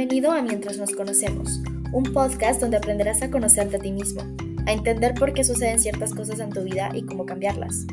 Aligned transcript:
Bienvenido 0.00 0.32
a 0.32 0.40
Mientras 0.40 0.78
nos 0.78 0.94
conocemos, 0.94 1.60
un 1.92 2.04
podcast 2.14 2.58
donde 2.58 2.78
aprenderás 2.78 3.20
a 3.20 3.30
conocerte 3.30 3.76
a 3.76 3.80
ti 3.80 3.92
mismo, 3.92 4.22
a 4.66 4.72
entender 4.72 5.12
por 5.12 5.34
qué 5.34 5.44
suceden 5.44 5.78
ciertas 5.78 6.14
cosas 6.14 6.40
en 6.40 6.48
tu 6.48 6.62
vida 6.62 6.88
y 6.94 7.04
cómo 7.04 7.26
cambiarlas. 7.26 7.84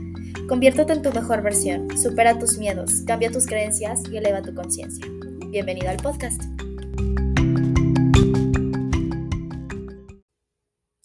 Conviértete 0.48 0.94
en 0.94 1.02
tu 1.02 1.12
mejor 1.12 1.42
versión, 1.42 1.98
supera 1.98 2.40
tus 2.40 2.60
miedos, 2.60 3.02
cambia 3.06 3.30
tus 3.30 3.46
creencias 3.46 4.04
y 4.10 4.16
eleva 4.16 4.42
tu 4.42 4.56
conciencia. 4.56 5.06
Bienvenido 5.50 5.90
al 5.90 5.98
podcast. 5.98 6.42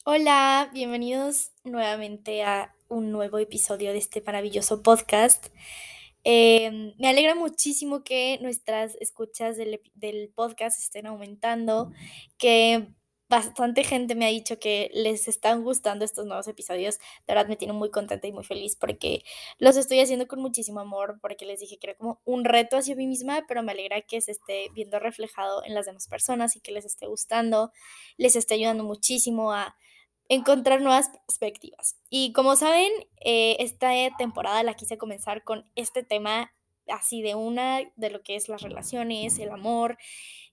Hola, 0.04 0.70
bienvenidos 0.72 1.50
nuevamente 1.64 2.44
a 2.44 2.76
un 2.88 3.10
nuevo 3.10 3.38
episodio 3.38 3.90
de 3.90 3.98
este 3.98 4.22
maravilloso 4.24 4.84
podcast. 4.84 5.48
Em, 6.24 6.94
me 6.98 7.08
alegra 7.08 7.34
muchísimo 7.34 8.04
que 8.04 8.38
nuestras 8.40 8.96
escuchas 9.00 9.56
del, 9.56 9.80
del, 9.94 10.30
podcast 10.34 10.78
estén 10.78 11.06
aumentando, 11.06 11.90
que 12.38 12.86
bastante 13.32 13.82
gente 13.82 14.14
me 14.14 14.26
ha 14.26 14.28
dicho 14.28 14.58
que 14.58 14.90
les 14.92 15.26
están 15.26 15.64
gustando 15.64 16.04
estos 16.04 16.26
nuevos 16.26 16.46
episodios. 16.48 16.98
De 17.26 17.34
verdad 17.34 17.48
me 17.48 17.56
tiene 17.56 17.72
muy 17.72 17.90
contenta 17.90 18.26
y 18.28 18.32
muy 18.32 18.44
feliz 18.44 18.76
porque 18.76 19.24
los 19.58 19.76
estoy 19.76 20.00
haciendo 20.00 20.28
con 20.28 20.40
muchísimo 20.40 20.80
amor, 20.80 21.18
porque 21.22 21.46
les 21.46 21.60
dije 21.60 21.78
que 21.78 21.88
era 21.88 21.96
como 21.96 22.20
un 22.24 22.44
reto 22.44 22.76
hacia 22.76 22.94
mí 22.94 23.06
misma, 23.06 23.44
pero 23.48 23.62
me 23.62 23.72
alegra 23.72 24.02
que 24.02 24.20
se 24.20 24.32
esté 24.32 24.68
viendo 24.74 24.98
reflejado 24.98 25.64
en 25.64 25.74
las 25.74 25.86
demás 25.86 26.08
personas 26.08 26.56
y 26.56 26.60
que 26.60 26.72
les 26.72 26.84
esté 26.84 27.06
gustando, 27.06 27.72
les 28.18 28.36
esté 28.36 28.54
ayudando 28.54 28.84
muchísimo 28.84 29.52
a 29.52 29.76
encontrar 30.28 30.80
nuevas 30.80 31.10
perspectivas. 31.26 31.96
Y 32.08 32.32
como 32.32 32.56
saben, 32.56 32.90
eh, 33.24 33.56
esta 33.60 33.90
temporada 34.16 34.62
la 34.62 34.74
quise 34.74 34.98
comenzar 34.98 35.44
con 35.44 35.68
este 35.74 36.02
tema 36.02 36.52
así 36.88 37.22
de 37.22 37.34
una, 37.34 37.80
de 37.96 38.10
lo 38.10 38.22
que 38.22 38.36
es 38.36 38.48
las 38.48 38.62
relaciones, 38.62 39.38
el 39.38 39.50
amor, 39.50 39.98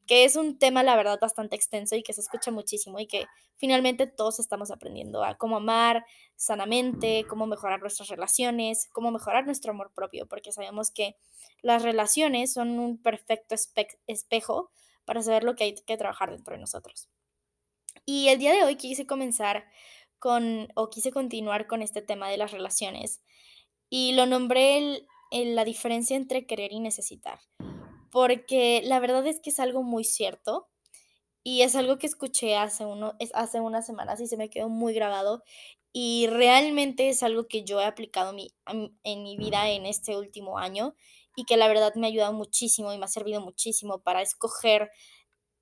que 0.10 0.26
es 0.26 0.36
un 0.36 0.58
tema, 0.58 0.82
la 0.84 0.96
verdad, 0.96 1.20
bastante 1.22 1.56
extenso 1.56 1.96
y 1.96 2.04
que 2.04 2.14
se 2.14 2.22
escucha 2.22 2.52
muchísimo 2.52 3.00
y 3.00 3.08
que 3.08 3.26
finalmente 3.58 4.08
todos 4.08 4.40
estamos 4.40 4.72
aprendiendo 4.72 5.24
a 5.24 5.38
cómo 5.38 5.58
amar 5.58 6.06
sanamente, 6.36 7.26
cómo 7.30 7.46
mejorar 7.46 7.82
nuestras 7.82 8.10
relaciones, 8.10 8.90
cómo 8.92 9.12
mejorar 9.12 9.46
nuestro 9.46 9.72
amor 9.72 9.92
propio, 9.94 10.28
porque 10.28 10.52
sabemos 10.52 10.90
que 10.92 11.16
las 11.62 11.84
relaciones 11.84 12.54
son 12.54 12.80
un 12.80 12.98
perfecto 13.02 13.56
espejo 14.08 14.72
para 15.06 15.22
saber 15.22 15.44
lo 15.44 15.56
que 15.56 15.66
hay 15.66 15.76
que 15.76 15.98
trabajar 15.98 16.32
dentro 16.32 16.56
de 16.56 16.62
nosotros. 16.62 17.08
Y 18.12 18.30
el 18.30 18.40
día 18.40 18.54
de 18.54 18.64
hoy 18.64 18.76
quise 18.76 19.06
comenzar 19.06 19.66
con, 20.18 20.70
o 20.74 20.90
quise 20.90 21.12
continuar 21.12 21.68
con 21.68 21.84
este 21.84 22.02
tema 22.02 22.28
de 22.28 22.38
las 22.38 22.50
relaciones. 22.50 23.22
Y 23.88 24.14
lo 24.14 24.26
nombré 24.26 25.06
la 25.32 25.64
diferencia 25.64 26.18
entre 26.18 26.48
querer 26.48 26.72
y 26.72 26.80
necesitar. 26.80 27.40
Porque 28.10 28.82
la 28.84 29.00
verdad 29.00 29.28
es 29.28 29.40
que 29.40 29.52
es 29.52 29.60
algo 29.60 29.84
muy 29.84 30.06
cierto. 30.06 30.70
Y 31.44 31.62
es 31.62 31.76
algo 31.76 32.00
que 32.00 32.08
escuché 32.08 32.58
hace, 32.58 32.84
uno, 32.84 33.14
hace 33.36 33.60
unas 33.60 33.86
semanas 33.86 34.20
y 34.22 34.26
se 34.26 34.38
me 34.38 34.50
quedó 34.50 34.70
muy 34.70 34.96
grabado. 34.96 35.44
Y 35.94 36.26
realmente 36.32 37.10
es 37.10 37.22
algo 37.22 37.48
que 37.48 37.64
yo 37.64 37.80
he 37.80 37.86
aplicado 37.86 38.36
en 39.04 39.24
mi 39.24 39.38
vida 39.38 39.70
en 39.70 39.86
este 39.86 40.18
último 40.18 40.58
año 40.58 40.96
y 41.36 41.46
que 41.46 41.58
la 41.58 41.68
verdad 41.68 41.94
me 41.94 42.08
ha 42.08 42.10
ayudado 42.10 42.34
muchísimo 42.34 42.92
y 42.92 42.98
me 42.98 43.06
ha 43.06 43.08
servido 43.08 43.40
muchísimo 43.40 44.02
para 44.02 44.24
escoger 44.24 44.90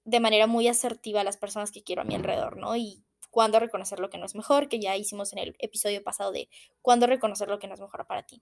de 0.08 0.22
manera 0.22 0.47
muy 0.47 0.69
asertiva 0.69 1.19
a 1.19 1.23
las 1.25 1.36
personas 1.36 1.72
que 1.72 1.83
quiero 1.83 2.02
a 2.02 2.05
mi 2.05 2.16
alrededor, 2.16 2.55
¿no? 2.55 2.77
Y 2.77 3.03
cuándo 3.30 3.59
reconocer 3.59 4.00
lo 4.00 4.09
que 4.09 4.17
no 4.17 4.25
es 4.25 4.36
mejor, 4.36 4.69
que 4.69 4.80
ya 4.80 4.95
hicimos 4.95 5.33
en 5.33 5.39
el 5.39 5.55
episodio 5.59 6.02
pasado 6.02 6.31
de 6.31 6.49
cuándo 6.81 7.08
reconocer 7.08 7.49
lo 7.49 7.59
que 7.59 7.67
no 7.67 7.73
es 7.73 7.81
mejor 7.81 8.08
para 8.08 8.23
ti. 8.23 8.41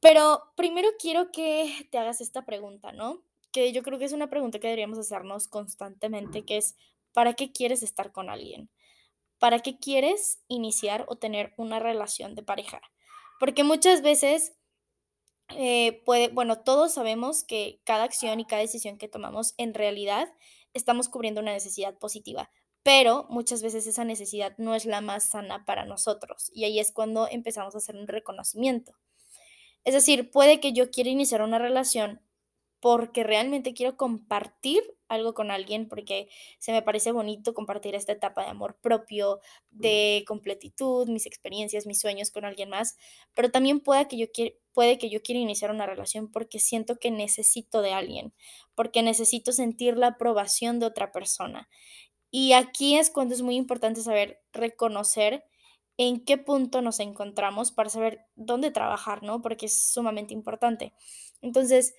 Pero 0.00 0.42
primero 0.56 0.88
quiero 0.98 1.30
que 1.32 1.86
te 1.90 1.98
hagas 1.98 2.22
esta 2.22 2.46
pregunta, 2.46 2.92
¿no? 2.92 3.22
Que 3.52 3.72
yo 3.72 3.82
creo 3.82 3.98
que 3.98 4.06
es 4.06 4.14
una 4.14 4.30
pregunta 4.30 4.58
que 4.58 4.68
deberíamos 4.68 4.98
hacernos 4.98 5.48
constantemente, 5.48 6.46
que 6.46 6.56
es, 6.56 6.76
¿para 7.12 7.34
qué 7.34 7.52
quieres 7.52 7.82
estar 7.82 8.10
con 8.10 8.30
alguien? 8.30 8.70
¿Para 9.38 9.58
qué 9.58 9.78
quieres 9.78 10.42
iniciar 10.48 11.04
o 11.08 11.16
tener 11.16 11.52
una 11.58 11.78
relación 11.78 12.34
de 12.34 12.42
pareja? 12.42 12.80
Porque 13.38 13.64
muchas 13.64 14.00
veces 14.00 14.54
eh, 15.50 16.02
puede, 16.06 16.28
bueno, 16.28 16.62
todos 16.62 16.94
sabemos 16.94 17.44
que 17.44 17.80
cada 17.84 18.04
acción 18.04 18.40
y 18.40 18.46
cada 18.46 18.62
decisión 18.62 18.96
que 18.96 19.08
tomamos 19.08 19.54
en 19.58 19.74
realidad 19.74 20.32
estamos 20.74 21.08
cubriendo 21.08 21.40
una 21.40 21.52
necesidad 21.52 21.96
positiva, 21.98 22.50
pero 22.82 23.26
muchas 23.30 23.62
veces 23.62 23.86
esa 23.86 24.04
necesidad 24.04 24.54
no 24.58 24.74
es 24.74 24.84
la 24.84 25.00
más 25.00 25.24
sana 25.24 25.64
para 25.64 25.86
nosotros 25.86 26.50
y 26.52 26.64
ahí 26.64 26.78
es 26.78 26.92
cuando 26.92 27.28
empezamos 27.28 27.74
a 27.74 27.78
hacer 27.78 27.96
un 27.96 28.06
reconocimiento. 28.06 28.94
Es 29.84 29.94
decir, 29.94 30.30
puede 30.30 30.60
que 30.60 30.72
yo 30.72 30.90
quiera 30.90 31.10
iniciar 31.10 31.42
una 31.42 31.58
relación 31.58 32.20
porque 32.84 33.24
realmente 33.24 33.72
quiero 33.72 33.96
compartir 33.96 34.82
algo 35.08 35.32
con 35.32 35.50
alguien, 35.50 35.88
porque 35.88 36.28
se 36.58 36.70
me 36.70 36.82
parece 36.82 37.12
bonito 37.12 37.54
compartir 37.54 37.94
esta 37.94 38.12
etapa 38.12 38.42
de 38.44 38.50
amor 38.50 38.76
propio, 38.78 39.40
de 39.70 40.22
completitud, 40.28 41.08
mis 41.08 41.24
experiencias, 41.24 41.86
mis 41.86 41.98
sueños 41.98 42.30
con 42.30 42.44
alguien 42.44 42.68
más, 42.68 42.98
pero 43.32 43.50
también 43.50 43.80
puede 43.80 44.06
que 44.06 44.18
yo, 44.18 44.26
puede 44.74 44.98
que 44.98 45.08
yo 45.08 45.22
quiera 45.22 45.40
iniciar 45.40 45.70
una 45.70 45.86
relación 45.86 46.30
porque 46.30 46.58
siento 46.58 46.96
que 46.96 47.10
necesito 47.10 47.80
de 47.80 47.94
alguien, 47.94 48.34
porque 48.74 49.02
necesito 49.02 49.52
sentir 49.52 49.96
la 49.96 50.08
aprobación 50.08 50.78
de 50.78 50.84
otra 50.84 51.10
persona. 51.10 51.70
Y 52.30 52.52
aquí 52.52 52.98
es 52.98 53.08
cuando 53.08 53.32
es 53.32 53.40
muy 53.40 53.56
importante 53.56 54.02
saber 54.02 54.42
reconocer 54.52 55.42
en 55.96 56.22
qué 56.22 56.36
punto 56.36 56.82
nos 56.82 57.00
encontramos 57.00 57.72
para 57.72 57.88
saber 57.88 58.26
dónde 58.34 58.70
trabajar, 58.70 59.22
¿no? 59.22 59.40
Porque 59.40 59.66
es 59.66 59.90
sumamente 59.90 60.34
importante. 60.34 60.92
Entonces, 61.40 61.94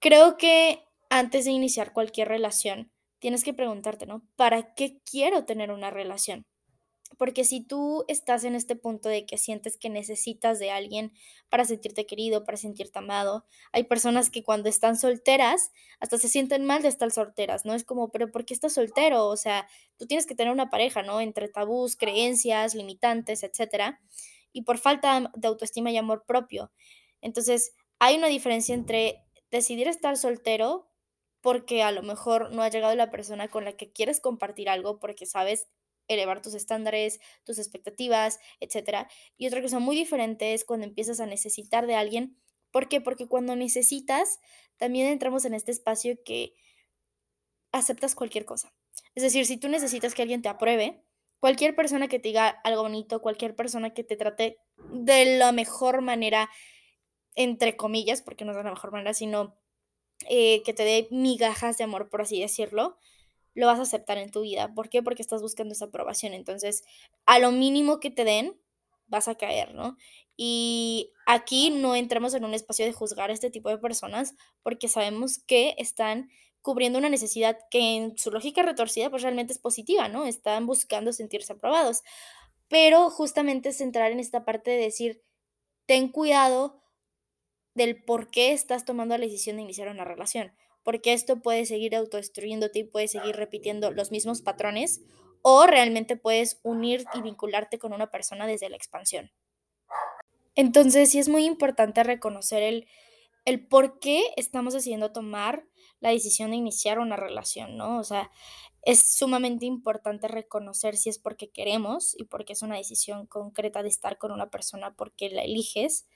Creo 0.00 0.36
que 0.36 0.84
antes 1.10 1.44
de 1.44 1.52
iniciar 1.52 1.92
cualquier 1.92 2.28
relación, 2.28 2.92
tienes 3.18 3.44
que 3.44 3.54
preguntarte, 3.54 4.06
¿no? 4.06 4.22
¿Para 4.36 4.74
qué 4.74 5.00
quiero 5.10 5.44
tener 5.44 5.70
una 5.70 5.90
relación? 5.90 6.46
Porque 7.18 7.44
si 7.44 7.62
tú 7.62 8.04
estás 8.08 8.44
en 8.44 8.54
este 8.54 8.76
punto 8.76 9.08
de 9.08 9.26
que 9.26 9.38
sientes 9.38 9.78
que 9.78 9.88
necesitas 9.90 10.58
de 10.58 10.70
alguien 10.70 11.12
para 11.48 11.64
sentirte 11.64 12.06
querido, 12.06 12.44
para 12.44 12.58
sentirte 12.58 12.98
amado, 12.98 13.46
hay 13.72 13.84
personas 13.84 14.28
que 14.28 14.42
cuando 14.42 14.68
están 14.68 14.96
solteras 14.96 15.70
hasta 16.00 16.18
se 16.18 16.28
sienten 16.28 16.64
mal 16.66 16.82
de 16.82 16.88
estar 16.88 17.10
solteras, 17.10 17.64
¿no? 17.64 17.74
Es 17.74 17.84
como, 17.84 18.10
pero 18.10 18.30
¿por 18.32 18.44
qué 18.44 18.54
estás 18.54 18.74
soltero? 18.74 19.26
O 19.28 19.36
sea, 19.36 19.68
tú 19.98 20.06
tienes 20.06 20.26
que 20.26 20.34
tener 20.34 20.52
una 20.52 20.68
pareja, 20.70 21.02
¿no? 21.02 21.20
Entre 21.20 21.48
tabús, 21.48 21.96
creencias, 21.96 22.74
limitantes, 22.74 23.42
etcétera, 23.44 24.00
y 24.52 24.62
por 24.62 24.78
falta 24.78 25.30
de 25.34 25.48
autoestima 25.48 25.90
y 25.92 25.96
amor 25.96 26.24
propio. 26.26 26.72
Entonces, 27.22 27.72
hay 27.98 28.16
una 28.16 28.28
diferencia 28.28 28.74
entre 28.74 29.25
decidir 29.56 29.88
estar 29.88 30.16
soltero 30.16 30.88
porque 31.40 31.82
a 31.82 31.92
lo 31.92 32.02
mejor 32.02 32.52
no 32.52 32.62
ha 32.62 32.70
llegado 32.70 32.94
la 32.94 33.10
persona 33.10 33.48
con 33.48 33.64
la 33.64 33.76
que 33.76 33.92
quieres 33.92 34.20
compartir 34.20 34.68
algo 34.68 34.98
porque 34.98 35.26
sabes 35.26 35.68
elevar 36.08 36.42
tus 36.42 36.54
estándares, 36.54 37.20
tus 37.44 37.58
expectativas, 37.58 38.38
etc. 38.60 39.08
Y 39.36 39.46
otra 39.46 39.62
cosa 39.62 39.78
muy 39.78 39.96
diferente 39.96 40.54
es 40.54 40.64
cuando 40.64 40.86
empiezas 40.86 41.20
a 41.20 41.26
necesitar 41.26 41.86
de 41.86 41.96
alguien. 41.96 42.36
¿Por 42.70 42.88
qué? 42.88 43.00
Porque 43.00 43.26
cuando 43.26 43.56
necesitas, 43.56 44.40
también 44.76 45.06
entramos 45.06 45.44
en 45.44 45.54
este 45.54 45.72
espacio 45.72 46.18
que 46.24 46.54
aceptas 47.72 48.14
cualquier 48.14 48.44
cosa. 48.44 48.72
Es 49.14 49.22
decir, 49.22 49.46
si 49.46 49.56
tú 49.56 49.68
necesitas 49.68 50.14
que 50.14 50.22
alguien 50.22 50.42
te 50.42 50.48
apruebe, 50.48 51.02
cualquier 51.40 51.74
persona 51.74 52.08
que 52.08 52.18
te 52.18 52.28
diga 52.28 52.48
algo 52.64 52.82
bonito, 52.82 53.20
cualquier 53.20 53.54
persona 53.54 53.94
que 53.94 54.04
te 54.04 54.16
trate 54.16 54.58
de 54.90 55.38
la 55.38 55.52
mejor 55.52 56.00
manera, 56.00 56.50
entre 57.36 57.76
comillas, 57.76 58.22
porque 58.22 58.44
no 58.44 58.52
es 58.52 58.64
la 58.64 58.70
mejor 58.70 58.90
manera, 58.90 59.14
sino 59.14 59.54
eh, 60.28 60.62
que 60.64 60.72
te 60.72 60.84
dé 60.84 61.08
migajas 61.10 61.78
de 61.78 61.84
amor, 61.84 62.08
por 62.08 62.22
así 62.22 62.40
decirlo, 62.40 62.96
lo 63.54 63.66
vas 63.66 63.78
a 63.78 63.82
aceptar 63.82 64.18
en 64.18 64.30
tu 64.30 64.42
vida. 64.42 64.74
¿Por 64.74 64.88
qué? 64.88 65.02
Porque 65.02 65.22
estás 65.22 65.42
buscando 65.42 65.72
esa 65.72 65.86
aprobación. 65.86 66.34
Entonces, 66.34 66.82
a 67.26 67.38
lo 67.38 67.52
mínimo 67.52 68.00
que 68.00 68.10
te 68.10 68.24
den, 68.24 68.58
vas 69.06 69.28
a 69.28 69.36
caer, 69.36 69.74
¿no? 69.74 69.96
Y 70.36 71.12
aquí 71.26 71.70
no 71.70 71.94
entramos 71.94 72.34
en 72.34 72.44
un 72.44 72.54
espacio 72.54 72.84
de 72.84 72.92
juzgar 72.92 73.30
a 73.30 73.32
este 73.32 73.50
tipo 73.50 73.70
de 73.70 73.78
personas 73.78 74.34
porque 74.62 74.88
sabemos 74.88 75.38
que 75.38 75.74
están 75.78 76.28
cubriendo 76.60 76.98
una 76.98 77.08
necesidad 77.08 77.56
que 77.70 77.96
en 77.96 78.18
su 78.18 78.30
lógica 78.30 78.62
retorcida 78.62 79.08
pues 79.08 79.22
realmente 79.22 79.52
es 79.52 79.58
positiva, 79.58 80.08
¿no? 80.08 80.26
Están 80.26 80.66
buscando 80.66 81.12
sentirse 81.12 81.52
aprobados. 81.52 82.02
Pero 82.68 83.10
justamente 83.10 83.68
es 83.68 83.80
entrar 83.80 84.10
en 84.10 84.20
esta 84.20 84.44
parte 84.44 84.72
de 84.72 84.78
decir, 84.78 85.22
ten 85.86 86.08
cuidado 86.08 86.82
del 87.76 88.02
por 88.02 88.30
qué 88.30 88.52
estás 88.52 88.84
tomando 88.84 89.16
la 89.16 89.24
decisión 89.24 89.56
de 89.56 89.62
iniciar 89.62 89.88
una 89.88 90.04
relación, 90.04 90.52
porque 90.82 91.12
esto 91.12 91.40
puede 91.42 91.66
seguir 91.66 91.94
autodestruyéndote 91.94 92.80
y 92.80 92.84
puedes 92.84 93.12
seguir 93.12 93.36
repitiendo 93.36 93.92
los 93.92 94.10
mismos 94.10 94.40
patrones 94.40 95.02
o 95.42 95.66
realmente 95.66 96.16
puedes 96.16 96.58
unir 96.62 97.04
y 97.14 97.20
vincularte 97.20 97.78
con 97.78 97.92
una 97.92 98.10
persona 98.10 98.46
desde 98.46 98.70
la 98.70 98.76
expansión. 98.76 99.30
Entonces 100.54 101.10
sí 101.10 101.18
es 101.18 101.28
muy 101.28 101.44
importante 101.44 102.02
reconocer 102.02 102.62
el, 102.62 102.88
el 103.44 103.66
por 103.66 104.00
qué 104.00 104.22
estamos 104.36 104.72
decidiendo 104.72 105.12
tomar 105.12 105.64
la 106.00 106.10
decisión 106.10 106.50
de 106.50 106.56
iniciar 106.56 106.98
una 106.98 107.16
relación, 107.16 107.76
¿no? 107.76 107.98
O 107.98 108.04
sea, 108.04 108.30
es 108.82 109.00
sumamente 109.00 109.66
importante 109.66 110.28
reconocer 110.28 110.96
si 110.96 111.10
es 111.10 111.18
porque 111.18 111.50
queremos 111.50 112.14
y 112.18 112.24
porque 112.24 112.54
es 112.54 112.62
una 112.62 112.76
decisión 112.76 113.26
concreta 113.26 113.82
de 113.82 113.88
estar 113.88 114.16
con 114.16 114.32
una 114.32 114.50
persona 114.50 114.94
porque 114.94 115.28
la 115.28 115.42
eliges 115.42 116.06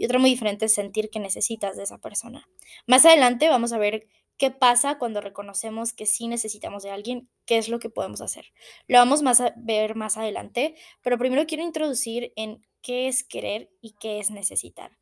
y 0.00 0.06
otra 0.06 0.18
muy 0.18 0.30
diferente 0.30 0.64
es 0.64 0.72
sentir 0.72 1.10
que 1.10 1.20
necesitas 1.20 1.76
de 1.76 1.82
esa 1.82 1.98
persona. 1.98 2.48
Más 2.86 3.04
adelante 3.04 3.50
vamos 3.50 3.74
a 3.74 3.78
ver 3.78 4.06
¿Qué 4.38 4.50
pasa 4.50 4.96
cuando 4.96 5.20
reconocemos 5.20 5.92
que 5.92 6.06
sí 6.06 6.26
necesitamos 6.26 6.82
de 6.82 6.90
alguien? 6.90 7.28
¿Qué 7.44 7.58
es 7.58 7.68
lo 7.68 7.78
que 7.78 7.90
podemos 7.90 8.22
hacer? 8.22 8.46
Lo 8.86 8.96
vamos 8.96 9.20
más 9.20 9.42
a 9.42 9.52
ver 9.58 9.96
más 9.96 10.16
adelante, 10.16 10.76
pero 11.02 11.18
primero 11.18 11.46
quiero 11.46 11.62
introducir 11.62 12.32
en 12.36 12.66
qué 12.80 13.06
es 13.06 13.22
querer 13.22 13.68
y 13.82 13.96
qué 14.00 14.18
es 14.18 14.30
necesitar. 14.30 14.96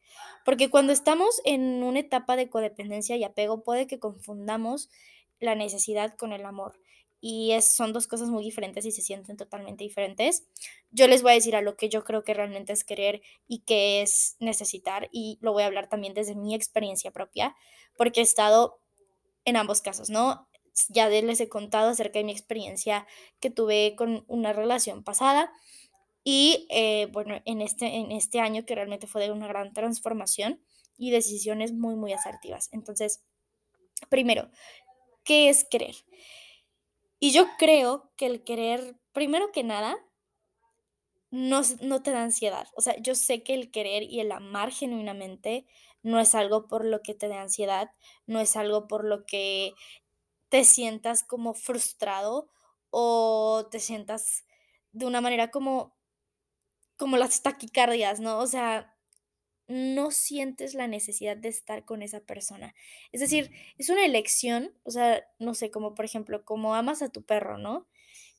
Porque 0.44 0.70
cuando 0.70 0.92
estamos 0.92 1.40
en 1.44 1.84
una 1.84 2.00
etapa 2.00 2.34
de 2.34 2.50
codependencia 2.50 3.14
y 3.14 3.22
apego, 3.22 3.62
puede 3.62 3.86
que 3.86 4.00
confundamos 4.00 4.90
la 5.38 5.54
necesidad 5.54 6.16
con 6.16 6.32
el 6.32 6.44
amor. 6.44 6.80
Y 7.20 7.52
es, 7.52 7.74
son 7.74 7.92
dos 7.92 8.06
cosas 8.06 8.28
muy 8.28 8.44
diferentes 8.44 8.84
y 8.84 8.92
se 8.92 9.02
sienten 9.02 9.36
totalmente 9.36 9.84
diferentes. 9.84 10.44
Yo 10.90 11.08
les 11.08 11.22
voy 11.22 11.32
a 11.32 11.34
decir 11.34 11.56
a 11.56 11.62
lo 11.62 11.76
que 11.76 11.88
yo 11.88 12.04
creo 12.04 12.22
que 12.22 12.34
realmente 12.34 12.72
es 12.72 12.84
querer 12.84 13.22
y 13.46 13.60
qué 13.60 14.02
es 14.02 14.36
necesitar. 14.38 15.08
Y 15.12 15.38
lo 15.40 15.52
voy 15.52 15.64
a 15.64 15.66
hablar 15.66 15.88
también 15.88 16.14
desde 16.14 16.34
mi 16.34 16.54
experiencia 16.54 17.10
propia, 17.10 17.56
porque 17.96 18.20
he 18.20 18.22
estado 18.22 18.80
en 19.44 19.56
ambos 19.56 19.80
casos, 19.80 20.10
¿no? 20.10 20.48
Ya 20.88 21.08
les 21.08 21.40
he 21.40 21.48
contado 21.48 21.90
acerca 21.90 22.18
de 22.20 22.24
mi 22.24 22.32
experiencia 22.32 23.06
que 23.40 23.50
tuve 23.50 23.94
con 23.96 24.24
una 24.28 24.52
relación 24.52 25.02
pasada 25.02 25.50
y 26.30 26.66
eh, 26.70 27.06
bueno, 27.12 27.40
en 27.46 27.62
este, 27.62 27.86
en 27.86 28.12
este 28.12 28.40
año 28.40 28.66
que 28.66 28.74
realmente 28.74 29.06
fue 29.06 29.22
de 29.22 29.32
una 29.32 29.48
gran 29.48 29.72
transformación 29.72 30.60
y 30.98 31.10
decisiones 31.10 31.72
muy, 31.72 31.94
muy 31.94 32.12
asertivas. 32.12 32.68
Entonces, 32.72 33.22
primero, 34.10 34.50
¿qué 35.24 35.48
es 35.48 35.64
querer? 35.64 35.94
Y 37.20 37.32
yo 37.32 37.46
creo 37.58 38.10
que 38.16 38.26
el 38.26 38.42
querer, 38.44 38.96
primero 39.12 39.52
que 39.52 39.62
nada, 39.64 39.96
no, 41.30 41.60
no 41.82 42.02
te 42.02 42.10
da 42.12 42.22
ansiedad. 42.22 42.68
O 42.76 42.80
sea, 42.80 42.96
yo 43.00 43.14
sé 43.14 43.42
que 43.42 43.54
el 43.54 43.70
querer 43.70 44.02
y 44.02 44.20
el 44.20 44.32
amar 44.32 44.70
genuinamente 44.72 45.66
no 46.02 46.20
es 46.20 46.34
algo 46.34 46.68
por 46.68 46.84
lo 46.84 47.02
que 47.02 47.14
te 47.14 47.28
dé 47.28 47.34
ansiedad, 47.36 47.90
no 48.26 48.40
es 48.40 48.56
algo 48.56 48.88
por 48.88 49.04
lo 49.04 49.26
que 49.26 49.74
te 50.50 50.64
sientas 50.64 51.24
como 51.24 51.54
frustrado 51.54 52.48
o 52.90 53.68
te 53.70 53.80
sientas 53.80 54.44
de 54.92 55.06
una 55.06 55.20
manera 55.20 55.50
como 55.50 55.96
como 56.98 57.16
las 57.16 57.42
taquicardias, 57.42 58.20
¿no? 58.20 58.38
O 58.38 58.46
sea, 58.46 58.97
no 59.68 60.10
sientes 60.10 60.74
la 60.74 60.88
necesidad 60.88 61.36
de 61.36 61.48
estar 61.48 61.84
con 61.84 62.02
esa 62.02 62.20
persona. 62.20 62.74
Es 63.12 63.20
decir, 63.20 63.50
es 63.76 63.90
una 63.90 64.04
elección, 64.04 64.72
o 64.84 64.90
sea, 64.90 65.24
no 65.38 65.54
sé, 65.54 65.70
como 65.70 65.94
por 65.94 66.04
ejemplo, 66.04 66.44
como 66.44 66.74
amas 66.74 67.02
a 67.02 67.10
tu 67.10 67.22
perro, 67.22 67.58
¿no? 67.58 67.86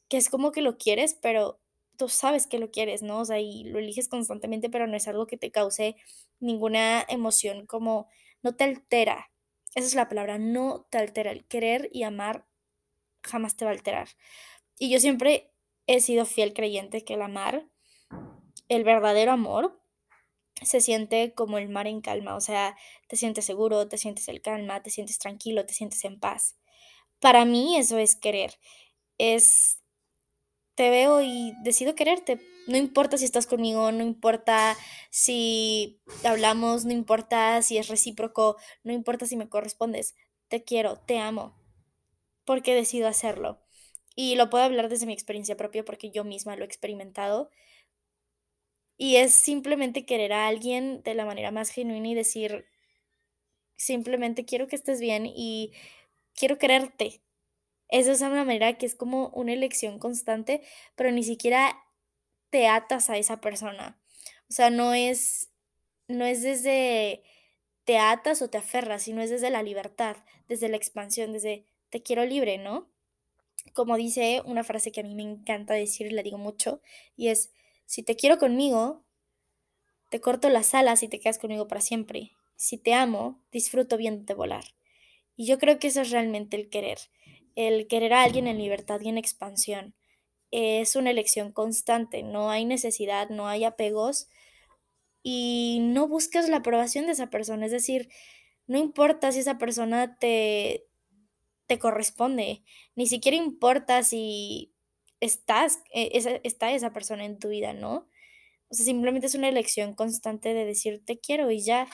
Que 0.09 0.17
es 0.17 0.29
como 0.29 0.51
que 0.51 0.61
lo 0.61 0.77
quieres, 0.77 1.13
pero 1.13 1.61
tú 1.97 2.09
sabes 2.09 2.47
que 2.47 2.59
lo 2.59 2.71
quieres, 2.71 3.03
¿no? 3.03 3.19
O 3.19 3.25
sea, 3.25 3.39
y 3.39 3.63
lo 3.65 3.79
eliges 3.79 4.07
constantemente, 4.07 4.69
pero 4.69 4.87
no 4.87 4.97
es 4.97 5.07
algo 5.07 5.27
que 5.27 5.37
te 5.37 5.51
cause 5.51 5.95
ninguna 6.39 7.05
emoción, 7.07 7.67
como 7.67 8.09
no 8.41 8.55
te 8.55 8.63
altera. 8.63 9.31
Esa 9.75 9.87
es 9.87 9.95
la 9.95 10.09
palabra, 10.09 10.39
no 10.39 10.87
te 10.89 10.97
altera. 10.97 11.31
El 11.31 11.45
querer 11.45 11.89
y 11.93 12.03
amar 12.03 12.45
jamás 13.23 13.55
te 13.55 13.65
va 13.65 13.71
a 13.71 13.73
alterar. 13.75 14.09
Y 14.79 14.89
yo 14.89 14.99
siempre 14.99 15.51
he 15.87 15.99
sido 15.99 16.25
fiel 16.25 16.53
creyente 16.53 17.03
que 17.03 17.15
el 17.15 17.21
amar 17.21 17.67
el 18.69 18.83
verdadero 18.83 19.31
amor 19.31 19.78
se 20.61 20.81
siente 20.81 21.33
como 21.33 21.57
el 21.57 21.69
mar 21.69 21.87
en 21.87 22.01
calma, 22.01 22.35
o 22.35 22.41
sea, 22.41 22.77
te 23.07 23.15
sientes 23.15 23.45
seguro, 23.45 23.87
te 23.87 23.97
sientes 23.97 24.27
en 24.27 24.39
calma, 24.39 24.83
te 24.83 24.89
sientes 24.89 25.19
tranquilo, 25.19 25.65
te 25.65 25.73
sientes 25.73 26.03
en 26.05 26.19
paz. 26.19 26.57
Para 27.19 27.45
mí 27.45 27.77
eso 27.77 27.97
es 27.97 28.15
querer, 28.15 28.59
es, 29.17 29.81
te 30.75 30.89
veo 30.89 31.21
y 31.21 31.53
decido 31.63 31.95
quererte, 31.95 32.39
no 32.67 32.77
importa 32.77 33.17
si 33.17 33.25
estás 33.25 33.47
conmigo, 33.47 33.91
no 33.91 34.03
importa 34.03 34.77
si 35.09 36.01
hablamos, 36.23 36.85
no 36.85 36.93
importa 36.93 37.61
si 37.61 37.77
es 37.77 37.87
recíproco, 37.87 38.57
no 38.83 38.93
importa 38.93 39.25
si 39.25 39.35
me 39.35 39.49
correspondes, 39.49 40.15
te 40.47 40.63
quiero, 40.63 40.97
te 40.97 41.19
amo, 41.19 41.55
porque 42.45 42.75
decido 42.75 43.07
hacerlo. 43.07 43.59
Y 44.15 44.35
lo 44.35 44.49
puedo 44.49 44.63
hablar 44.63 44.89
desde 44.89 45.05
mi 45.05 45.13
experiencia 45.13 45.55
propia 45.57 45.85
porque 45.85 46.11
yo 46.11 46.23
misma 46.23 46.55
lo 46.55 46.63
he 46.63 46.67
experimentado 46.67 47.49
y 48.99 49.15
es 49.15 49.33
simplemente 49.33 50.05
querer 50.05 50.33
a 50.33 50.47
alguien 50.47 51.01
de 51.03 51.13
la 51.13 51.25
manera 51.25 51.51
más 51.51 51.69
genuina 51.69 52.09
y 52.09 52.15
decir, 52.15 52.65
simplemente 53.77 54.43
quiero 54.43 54.67
que 54.67 54.75
estés 54.75 54.99
bien 54.99 55.25
y 55.25 55.71
quiero 56.35 56.57
quererte. 56.57 57.21
Esa 57.87 58.11
es 58.11 58.19
una 58.19 58.43
manera 58.43 58.77
que 58.77 58.85
es 58.85 58.95
como 58.95 59.29
una 59.29 59.53
elección 59.53 59.99
constante, 59.99 60.61
pero 60.95 61.11
ni 61.11 61.23
siquiera 61.23 61.81
te 62.49 62.67
atas 62.67 63.09
a 63.09 63.17
esa 63.17 63.39
persona. 63.39 64.01
O 64.49 64.53
sea, 64.53 64.69
no 64.69 64.93
es, 64.93 65.49
no 66.09 66.25
es 66.25 66.41
desde 66.41 67.23
te 67.85 67.97
atas 67.99 68.41
o 68.41 68.49
te 68.49 68.57
aferras, 68.57 69.03
sino 69.03 69.21
es 69.21 69.29
desde 69.29 69.49
la 69.49 69.63
libertad, 69.63 70.17
desde 70.49 70.67
la 70.67 70.75
expansión, 70.75 71.31
desde 71.31 71.65
te 71.89 72.03
quiero 72.03 72.25
libre, 72.25 72.57
¿no? 72.57 72.91
Como 73.73 73.95
dice 73.95 74.41
una 74.43 74.65
frase 74.65 74.91
que 74.91 74.99
a 74.99 75.03
mí 75.03 75.15
me 75.15 75.23
encanta 75.23 75.73
decir 75.73 76.07
y 76.07 76.11
la 76.11 76.21
digo 76.21 76.37
mucho, 76.37 76.81
y 77.15 77.29
es, 77.29 77.53
si 77.89 78.03
te 78.03 78.15
quiero 78.15 78.37
conmigo, 78.37 79.03
te 80.09 80.21
corto 80.21 80.47
las 80.49 80.75
alas 80.75 81.01
y 81.01 81.07
te 81.07 81.19
quedas 81.19 81.39
conmigo 81.39 81.67
para 81.67 81.81
siempre. 81.81 82.33
Si 82.55 82.77
te 82.77 82.93
amo, 82.93 83.41
disfruto 83.51 83.97
viéndote 83.97 84.35
volar. 84.35 84.63
Y 85.35 85.47
yo 85.47 85.57
creo 85.57 85.79
que 85.79 85.87
eso 85.87 86.01
es 86.01 86.11
realmente 86.11 86.55
el 86.55 86.69
querer. 86.69 86.99
El 87.55 87.87
querer 87.87 88.13
a 88.13 88.21
alguien 88.21 88.45
en 88.45 88.59
libertad 88.59 89.01
y 89.01 89.09
en 89.09 89.17
expansión. 89.17 89.95
Es 90.51 90.95
una 90.95 91.09
elección 91.09 91.51
constante, 91.51 92.21
no 92.21 92.51
hay 92.51 92.63
necesidad, 92.63 93.29
no 93.29 93.47
hay 93.47 93.63
apegos 93.63 94.29
y 95.23 95.79
no 95.81 96.07
buscas 96.07 96.47
la 96.47 96.57
aprobación 96.57 97.07
de 97.07 97.13
esa 97.13 97.31
persona. 97.31 97.65
Es 97.65 97.71
decir, 97.71 98.07
no 98.67 98.77
importa 98.77 99.31
si 99.31 99.39
esa 99.39 99.57
persona 99.57 100.15
te, 100.19 100.85
te 101.65 101.79
corresponde, 101.79 102.61
ni 102.93 103.07
siquiera 103.07 103.35
importa 103.35 104.03
si 104.03 104.75
estás, 105.19 105.79
eh, 105.93 106.11
esa, 106.13 106.31
está 106.43 106.71
esa 106.71 106.93
persona 106.93 107.25
en 107.25 107.39
tu 107.39 107.49
vida, 107.49 107.73
¿no? 107.73 108.07
O 108.69 108.75
sea, 108.75 108.85
simplemente 108.85 109.27
es 109.27 109.35
una 109.35 109.49
elección 109.49 109.95
constante 109.95 110.53
de 110.53 110.65
decir 110.65 111.03
te 111.05 111.19
quiero 111.19 111.51
y 111.51 111.61
ya. 111.61 111.87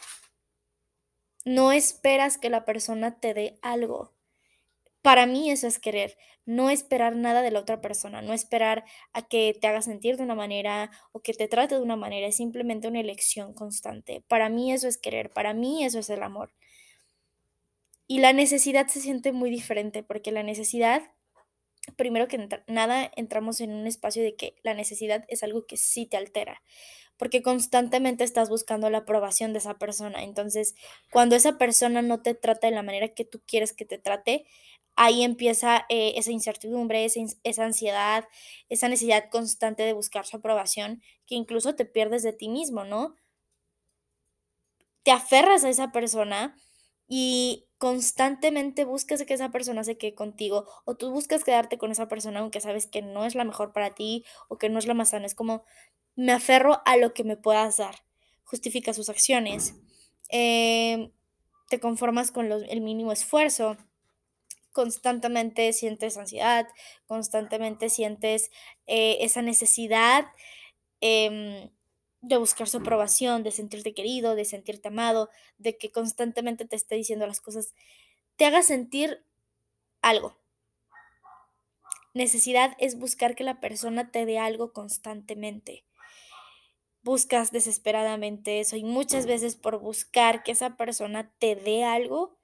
No 1.46 1.72
esperas 1.72 2.38
que 2.38 2.50
la 2.50 2.66
persona 2.66 3.20
te 3.20 3.34
dé 3.34 3.60
algo. 3.62 4.14
Para 5.02 5.28
mí 5.28 5.52
eso 5.52 5.68
es 5.68 5.78
querer, 5.78 6.18
no 6.46 6.72
esperar 6.72 7.16
nada 7.16 7.44
de 7.44 7.52
la 7.52 7.60
otra 7.60 7.80
persona, 7.80 8.24
no 8.24 8.34
esperar 8.34 8.86
a 9.14 9.28
que 9.28 9.56
te 9.60 9.68
haga 9.68 9.84
sentir 9.84 10.18
de 10.18 10.24
una 10.24 10.34
manera 10.34 10.90
o 11.12 11.22
que 11.22 11.34
te 11.34 11.48
trate 11.48 11.76
de 11.76 11.82
una 11.82 11.96
manera, 11.96 12.26
es 12.26 12.38
simplemente 12.38 12.88
una 12.88 13.02
elección 13.02 13.54
constante. 13.54 14.24
Para 14.28 14.50
mí 14.50 14.74
eso 14.74 14.88
es 14.88 14.98
querer, 14.98 15.30
para 15.30 15.54
mí 15.54 15.86
eso 15.86 16.00
es 16.00 16.10
el 16.10 16.24
amor. 16.24 16.54
Y 18.08 18.20
la 18.20 18.34
necesidad 18.34 18.88
se 18.88 19.00
siente 19.00 19.32
muy 19.32 19.52
diferente 19.52 20.02
porque 20.02 20.32
la 20.32 20.44
necesidad 20.44 21.04
primero 21.96 22.28
que 22.28 22.50
nada 22.68 23.12
entramos 23.16 23.62
en 23.62 23.72
un 23.72 23.88
espacio 23.88 24.24
de 24.24 24.36
que 24.36 24.56
la 24.64 24.74
necesidad 24.74 25.26
es 25.28 25.44
algo 25.44 25.66
que 25.66 25.78
sí 25.78 26.06
te 26.06 26.18
altera, 26.18 26.62
porque 27.18 27.42
constantemente 27.42 28.24
estás 28.24 28.50
buscando 28.50 28.90
la 28.90 29.00
aprobación 29.00 29.54
de 29.54 29.60
esa 29.60 29.78
persona. 29.78 30.24
Entonces, 30.24 30.76
cuando 31.12 31.36
esa 31.36 31.58
persona 31.58 32.02
no 32.02 32.22
te 32.22 32.34
trata 32.34 32.68
de 32.68 32.76
la 32.76 32.84
manera 32.84 33.10
que 33.10 33.26
tú 33.26 33.42
quieres 33.46 33.74
que 33.74 33.86
te 33.86 33.98
trate, 33.98 34.46
ahí 34.96 35.24
empieza 35.24 35.86
eh, 35.90 36.14
esa 36.16 36.32
incertidumbre, 36.32 37.06
esa, 37.06 37.22
esa 37.44 37.66
ansiedad, 37.66 38.28
esa 38.70 38.88
necesidad 38.90 39.30
constante 39.30 39.84
de 39.84 39.94
buscar 39.94 40.26
su 40.26 40.38
aprobación, 40.38 41.02
que 41.26 41.36
incluso 41.36 41.76
te 41.76 41.86
pierdes 41.86 42.24
de 42.24 42.34
ti 42.34 42.50
mismo, 42.50 42.84
¿no? 42.86 43.16
Te 45.04 45.12
aferras 45.12 45.64
a 45.64 45.70
esa 45.70 45.92
persona 45.92 46.56
y 47.08 47.68
constantemente 47.78 48.86
buscas 48.86 49.24
que 49.24 49.34
esa 49.34 49.52
persona 49.52 49.84
se 49.84 49.98
quede 49.98 50.16
contigo 50.16 50.66
o 50.86 50.96
tú 50.96 51.12
buscas 51.12 51.44
quedarte 51.44 51.78
con 51.78 51.92
esa 51.92 52.08
persona 52.08 52.40
aunque 52.40 52.62
sabes 52.62 52.88
que 52.88 53.02
no 53.02 53.26
es 53.26 53.36
la 53.36 53.44
mejor 53.44 53.74
para 53.74 53.94
ti 53.94 54.26
o 54.48 54.58
que 54.58 54.70
no 54.70 54.80
es 54.80 54.88
la 54.88 54.94
más 54.94 55.10
sana. 55.10 55.26
Es 55.26 55.36
como 55.36 55.64
me 56.16 56.32
aferro 56.32 56.82
a 56.86 56.98
lo 56.98 57.14
que 57.14 57.24
me 57.24 57.38
puedas 57.38 57.78
dar. 57.78 57.96
Justifica 58.44 58.94
sus 58.94 59.10
acciones. 59.10 59.76
Em, 60.30 61.12
te 61.70 61.80
conformas 61.80 62.32
con 62.32 62.52
el 62.52 62.82
mínimo 62.82 63.12
esfuerzo. 63.12 63.78
Constantemente 64.72 65.72
sientes 65.74 66.18
ansiedad, 66.18 66.68
constantemente 67.08 67.90
sientes 67.90 68.52
eh, 68.88 69.18
esa 69.22 69.42
necesidad 69.42 70.26
em, 71.02 71.70
de 72.28 72.38
buscar 72.38 72.68
su 72.68 72.78
aprobación, 72.78 73.44
de 73.44 73.52
sentirte 73.52 73.94
querido, 73.94 74.36
de 74.36 74.46
sentirte 74.46 74.88
amado, 74.88 75.30
de 75.58 75.78
que 75.78 75.92
constantemente 75.92 76.66
te 76.66 76.76
esté 76.76 76.96
diciendo 76.96 77.28
las 77.28 77.42
cosas, 77.42 77.74
te 78.36 78.46
haga 78.46 78.64
sentir 78.64 79.24
algo. 80.02 80.36
Necesidad 82.14 82.76
es 82.80 82.98
buscar 82.98 83.36
que 83.36 83.44
la 83.44 83.60
persona 83.60 84.12
te 84.12 84.26
dé 84.26 84.40
algo 84.40 84.72
constantemente. 84.74 85.86
Buscas 87.04 87.52
desesperadamente 87.52 88.60
eso 88.60 88.78
y 88.78 88.84
muchas 88.84 89.28
veces 89.28 89.56
por 89.56 89.80
buscar 89.80 90.42
que 90.42 90.54
esa 90.54 90.78
persona 90.78 91.32
te 91.38 91.56
dé 91.56 91.84
algo, 91.84 92.38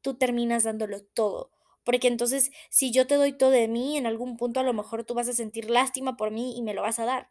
tú 0.00 0.14
terminas 0.14 0.64
dándolo 0.64 1.02
todo. 1.02 1.52
Porque 1.84 2.08
entonces, 2.08 2.50
si 2.68 2.90
yo 2.90 3.06
te 3.06 3.14
doy 3.14 3.32
todo 3.32 3.50
de 3.50 3.68
mí, 3.68 3.96
en 3.96 4.06
algún 4.06 4.36
punto 4.36 4.60
a 4.60 4.64
lo 4.64 4.72
mejor 4.72 5.04
tú 5.04 5.14
vas 5.14 5.28
a 5.28 5.32
sentir 5.32 5.70
lástima 5.70 6.16
por 6.16 6.30
mí 6.30 6.56
y 6.56 6.62
me 6.62 6.74
lo 6.74 6.82
vas 6.82 6.98
a 6.98 7.04
dar 7.04 7.28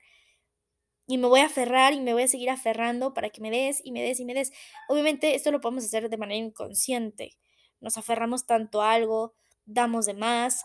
y 1.07 1.17
me 1.17 1.27
voy 1.27 1.39
a 1.39 1.45
aferrar 1.45 1.93
y 1.93 2.01
me 2.01 2.13
voy 2.13 2.23
a 2.23 2.27
seguir 2.27 2.49
aferrando 2.49 3.13
para 3.13 3.29
que 3.29 3.41
me 3.41 3.49
des 3.49 3.81
y 3.83 3.91
me 3.91 4.03
des 4.03 4.19
y 4.19 4.25
me 4.25 4.33
des. 4.33 4.51
Obviamente 4.89 5.33
esto 5.33 5.51
lo 5.51 5.61
podemos 5.61 5.85
hacer 5.85 6.09
de 6.09 6.17
manera 6.17 6.37
inconsciente, 6.37 7.37
nos 7.79 7.97
aferramos 7.97 8.45
tanto 8.45 8.81
a 8.81 8.91
algo, 8.91 9.33
damos 9.65 10.05
de 10.05 10.13
más 10.13 10.63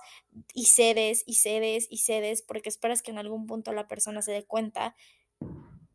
y 0.53 0.67
cedes 0.67 1.23
y 1.27 1.35
cedes 1.35 1.87
y 1.91 1.99
cedes 1.99 2.43
porque 2.43 2.69
esperas 2.69 3.03
que 3.03 3.13
en 3.13 3.19
algún 3.19 3.47
punto 3.47 3.73
la 3.73 3.87
persona 3.87 4.21
se 4.21 4.33
dé 4.33 4.45
cuenta, 4.45 4.97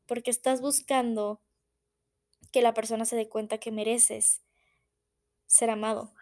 porque 0.06 0.32
estás 0.32 0.62
buscando 0.62 1.42
que 2.52 2.62
la 2.62 2.74
persona 2.74 3.06
se 3.06 3.18
dé 3.18 3.28
cuenta 3.28 3.58
que 3.58 3.72
mereces 3.72 4.42
ser 5.46 5.70
amado. 5.70 6.14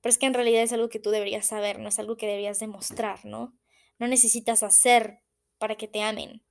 Pero 0.00 0.10
es 0.10 0.18
que 0.18 0.26
en 0.26 0.34
realidad 0.34 0.62
es 0.62 0.72
algo 0.72 0.88
que 0.88 1.00
tú 1.00 1.10
deberías 1.10 1.46
saber, 1.46 1.78
no 1.78 1.88
es 1.88 1.98
algo 1.98 2.16
que 2.16 2.26
deberías 2.26 2.58
demostrar, 2.58 3.24
¿no? 3.24 3.56
No 3.98 4.06
necesitas 4.08 4.62
hacer 4.62 5.22
para 5.58 5.76
que 5.76 5.88
te 5.88 6.02
amen. 6.02 6.42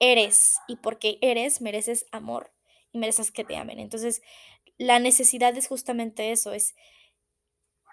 Eres 0.00 0.56
y 0.66 0.76
porque 0.76 1.18
eres 1.20 1.60
mereces 1.60 2.06
amor 2.10 2.52
y 2.90 2.98
mereces 2.98 3.30
que 3.30 3.44
te 3.44 3.56
amen. 3.56 3.78
Entonces, 3.78 4.22
la 4.78 4.98
necesidad 4.98 5.56
es 5.56 5.68
justamente 5.68 6.32
eso, 6.32 6.52
es 6.52 6.74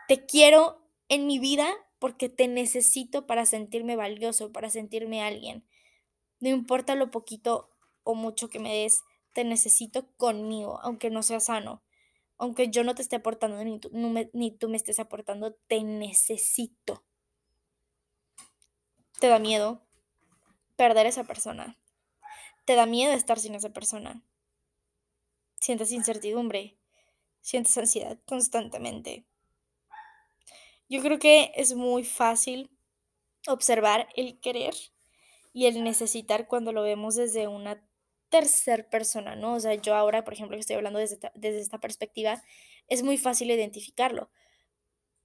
te 0.08 0.26
quiero 0.26 0.82
en 1.10 1.28
mi 1.28 1.38
vida 1.38 1.68
porque 2.00 2.30
te 2.30 2.48
necesito 2.48 3.28
para 3.28 3.46
sentirme 3.46 3.96
valioso, 3.96 4.52
para 4.52 4.70
sentirme 4.70 5.22
alguien. 5.22 5.68
No 6.40 6.50
importa 6.50 6.96
lo 6.96 7.12
poquito 7.12 7.70
o 8.04 8.16
mucho 8.16 8.50
que 8.50 8.60
me 8.60 8.74
des, 8.74 9.02
te 9.34 9.44
necesito 9.44 10.08
conmigo, 10.16 10.80
aunque 10.82 11.10
no 11.10 11.24
sea 11.24 11.40
sano. 11.40 11.84
Aunque 12.38 12.70
yo 12.70 12.84
no 12.84 12.96
te 12.96 13.02
esté 13.02 13.18
aportando 13.18 13.64
ni 13.64 13.80
tú, 13.80 13.90
me, 13.92 14.30
ni 14.34 14.52
tú 14.52 14.70
me 14.70 14.78
estés 14.78 15.00
aportando, 15.00 15.56
te 15.68 15.84
necesito. 15.84 17.04
Te 19.20 19.28
da 19.28 19.40
miedo 19.40 19.82
perder 20.76 21.08
a 21.08 21.10
esa 21.10 21.24
persona. 21.24 21.78
Te 22.68 22.76
da 22.76 22.86
miedo 22.86 23.14
estar 23.14 23.40
sin 23.40 23.56
esa 23.56 23.70
persona. 23.70 24.22
Sientes 25.58 25.94
incertidumbre. 25.94 26.76
Sientes 27.40 27.78
ansiedad 27.78 28.20
constantemente. 28.26 29.24
Yo 30.90 31.02
creo 31.02 31.18
que 31.18 31.54
es 31.56 31.76
muy 31.76 32.04
fácil 32.04 32.70
observar 33.48 34.10
el 34.18 34.42
querer 34.42 34.74
y 35.54 35.68
el 35.68 35.82
necesitar 35.82 36.50
cuando 36.50 36.74
lo 36.74 36.84
vemos 36.84 37.16
desde 37.16 37.48
una 37.48 37.82
tercer 38.28 38.90
persona, 38.90 39.38
¿no? 39.38 39.54
O 39.54 39.60
sea, 39.62 39.76
yo 39.76 39.96
ahora, 39.96 40.26
por 40.26 40.34
ejemplo, 40.34 40.58
que 40.58 40.60
estoy 40.60 40.76
hablando 40.76 41.00
desde 41.00 41.20
desde 41.36 41.62
esta 41.62 41.80
perspectiva, 41.80 42.44
es 42.90 43.02
muy 43.02 43.18
fácil 43.18 43.50
identificarlo. 43.50 44.30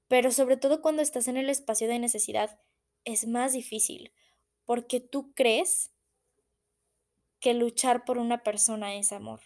Pero 0.07 0.31
sobre 0.31 0.57
todo 0.57 0.81
cuando 0.81 1.03
estás 1.03 1.27
en 1.27 1.37
el 1.37 1.51
espacio 1.51 1.89
de 1.89 1.99
necesidad, 1.99 2.61
es 3.05 3.27
más 3.27 3.53
difícil, 3.53 4.13
porque 4.65 5.01
tú 5.01 5.33
crees 5.35 5.92
que 7.43 7.53
luchar 7.53 8.05
por 8.07 8.17
una 8.17 8.43
persona 8.43 8.95
es 8.95 9.13
amor. 9.13 9.41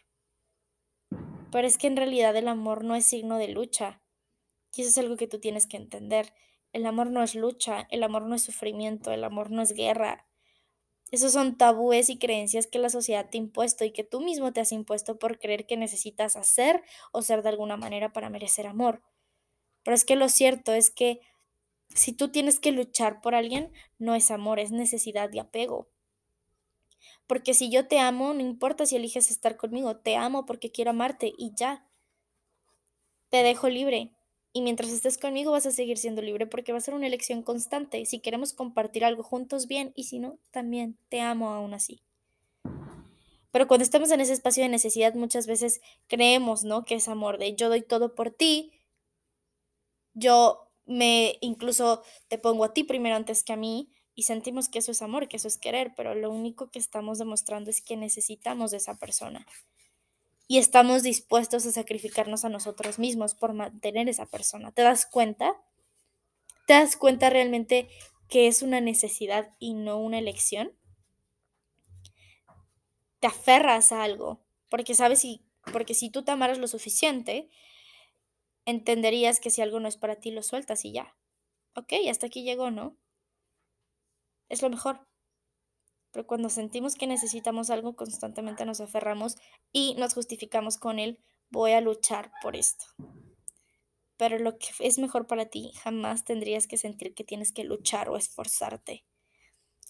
Pero 1.51 1.67
es 1.67 1.79
que 1.79 1.87
en 1.87 1.97
realidad 1.97 2.37
el 2.37 2.47
amor 2.47 2.85
no 2.85 2.95
es 2.95 3.07
signo 3.07 3.39
de 3.39 3.49
lucha. 3.49 4.03
Y 4.75 4.83
eso 4.83 4.91
es 4.91 4.99
algo 4.99 5.17
que 5.17 5.27
tú 5.27 5.41
tienes 5.41 5.67
que 5.67 5.79
entender. 5.79 6.35
El 6.75 6.85
amor 6.85 7.11
no 7.11 7.23
es 7.23 7.35
lucha, 7.35 7.89
el 7.91 8.03
amor 8.03 8.27
no 8.27 8.35
es 8.35 8.43
sufrimiento, 8.43 9.13
el 9.13 9.25
amor 9.25 9.51
no 9.51 9.63
es 9.63 9.73
guerra. 9.73 10.29
Esos 11.11 11.33
son 11.33 11.57
tabúes 11.57 12.11
y 12.11 12.19
creencias 12.19 12.67
que 12.67 12.79
la 12.79 12.91
sociedad 12.91 13.31
te 13.31 13.39
ha 13.39 13.41
impuesto 13.41 13.87
y 13.87 13.93
que 13.93 14.05
tú 14.05 14.21
mismo 14.21 14.53
te 14.53 14.61
has 14.61 14.73
impuesto 14.73 15.19
por 15.19 15.39
creer 15.39 15.67
que 15.67 15.79
necesitas 15.79 16.37
hacer 16.37 16.83
o 17.13 17.23
ser 17.23 17.43
de 17.43 17.49
alguna 17.49 17.79
manera 17.79 18.13
para 18.13 18.29
merecer 18.29 18.67
amor. 18.67 19.03
Pero 19.83 19.95
es 19.95 20.05
que 20.05 20.17
lo 20.17 20.29
cierto 20.29 20.75
es 20.75 20.91
que 20.91 21.21
si 21.95 22.13
tú 22.13 22.29
tienes 22.29 22.61
que 22.61 22.73
luchar 22.73 23.23
por 23.23 23.35
alguien, 23.35 23.73
no 23.99 24.15
es 24.15 24.31
amor, 24.31 24.59
es 24.59 24.71
necesidad 24.71 25.33
y 25.33 25.39
apego. 25.39 25.89
Porque 27.27 27.55
si 27.55 27.71
yo 27.71 27.87
te 27.89 27.99
amo, 27.99 28.35
no 28.35 28.41
importa 28.41 28.87
si 28.87 28.97
eliges 28.97 29.31
estar 29.31 29.57
conmigo, 29.57 29.97
te 29.97 30.17
amo 30.17 30.47
porque 30.47 30.71
quiero 30.71 30.91
amarte 30.91 31.33
y 31.37 31.53
ya. 31.55 31.89
Te 33.31 33.43
dejo 33.43 33.69
libre. 33.69 34.13
Y 34.53 34.63
mientras 34.63 34.91
estés 34.91 35.19
conmigo 35.19 35.51
vas 35.51 35.67
a 35.67 35.73
seguir 35.73 35.99
siendo 35.99 36.23
libre 36.23 36.47
porque 36.47 36.73
va 36.73 36.79
a 36.79 36.81
ser 36.81 36.95
una 36.95 37.07
elección 37.07 37.43
constante. 37.43 38.07
Si 38.07 38.21
queremos 38.21 38.53
compartir 38.53 39.05
algo 39.05 39.23
juntos, 39.23 39.67
bien, 39.67 39.93
y 39.97 40.05
si 40.05 40.19
no, 40.19 40.39
también 40.51 40.99
te 41.09 41.21
amo 41.21 41.51
aún 41.51 41.75
así. 41.75 42.03
Pero 43.51 43.69
cuando 43.69 43.85
estamos 43.85 44.11
en 44.11 44.21
ese 44.21 44.33
espacio 44.33 44.63
de 44.63 44.69
necesidad, 44.69 45.15
muchas 45.15 45.47
veces 45.47 45.81
creemos, 46.07 46.65
¿no? 46.65 46.85
Que 46.85 46.95
es 46.95 47.09
amor 47.09 47.39
de 47.39 47.55
yo 47.55 47.69
doy 47.69 47.83
todo 47.83 48.15
por 48.15 48.31
ti, 48.31 48.73
yo 50.15 50.71
me 50.87 51.37
incluso 51.41 52.03
te 52.29 52.39
pongo 52.39 52.65
a 52.65 52.73
ti 52.73 52.85
primero 52.85 53.17
antes 53.17 53.45
que 53.45 53.53
a 53.53 53.57
mí 53.57 53.91
y 54.17 54.23
sentimos 54.23 54.69
que 54.69 54.81
eso 54.81 54.91
es 54.91 55.03
amor, 55.03 55.29
que 55.29 55.37
eso 55.37 55.47
es 55.47 55.59
querer, 55.59 55.93
pero 55.95 56.15
lo 56.15 56.31
único 56.31 56.71
que 56.71 56.79
estamos 56.79 57.19
demostrando 57.19 57.71
es 57.71 57.83
que 57.83 57.97
necesitamos 57.97 58.73
de 58.73 58.79
esa 58.79 58.95
persona 58.95 59.47
y 60.49 60.59
estamos 60.59 61.03
dispuestos 61.03 61.67
a 61.67 61.73
sacrificarnos 61.73 62.45
a 62.45 62.49
nosotros 62.49 62.99
mismos 62.99 63.35
por 63.35 63.53
mantener 63.53 64.09
esa 64.09 64.27
persona. 64.27 64.73
¿Te 64.73 64.83
das 64.83 65.05
cuenta? 65.05 65.55
¿Te 66.67 66.73
das 66.73 66.97
cuenta 66.97 67.31
realmente 67.31 67.89
que 68.29 68.47
es 68.47 68.63
una 68.63 68.81
necesidad 68.81 69.55
y 69.59 69.75
no 69.75 69.99
una 69.99 70.19
elección? 70.19 70.73
Te 73.21 73.27
aferras 73.27 73.93
a 73.93 74.03
algo, 74.03 74.41
porque 74.69 74.95
sabes 74.95 75.21
si, 75.21 75.45
porque 75.73 75.95
si 75.95 76.11
tú 76.11 76.23
te 76.23 76.31
amaras 76.31 76.59
lo 76.59 76.69
suficiente, 76.69 77.51
entenderías 78.65 79.41
que 79.41 79.51
si 79.51 79.63
algo 79.63 79.81
no 79.81 79.89
es 79.89 79.97
para 79.97 80.17
ti, 80.17 80.31
lo 80.31 80.43
sueltas 80.43 80.85
y 80.85 80.93
ya. 80.93 81.17
Ok, 81.75 81.93
hasta 82.09 82.29
aquí 82.29 82.45
llegó, 82.45 82.71
¿no? 82.71 82.97
Es 84.49 84.63
lo 84.63 84.71
mejor. 84.71 85.07
Pero 86.13 86.27
cuando 86.27 86.49
sentimos 86.49 86.95
que 86.95 87.07
necesitamos 87.07 87.71
algo, 87.71 87.95
constantemente 87.95 88.65
nos 88.65 88.81
aferramos 88.81 89.37
y 89.73 89.95
nos 89.99 90.15
justificamos 90.15 90.79
con 90.79 90.99
él, 90.99 91.19
voy 91.51 91.73
a 91.73 91.81
luchar 91.81 92.33
por 92.43 92.57
esto. 92.57 92.87
Pero 94.17 94.39
lo 94.39 94.59
que 94.59 94.69
es 94.81 94.99
mejor 94.99 95.27
para 95.27 95.47
ti, 95.47 95.73
jamás 95.83 96.25
tendrías 96.25 96.67
que 96.67 96.79
sentir 96.79 97.15
que 97.15 97.25
tienes 97.25 97.53
que 97.53 97.65
luchar 97.65 98.09
o 98.09 98.17
esforzarte. 98.17 99.05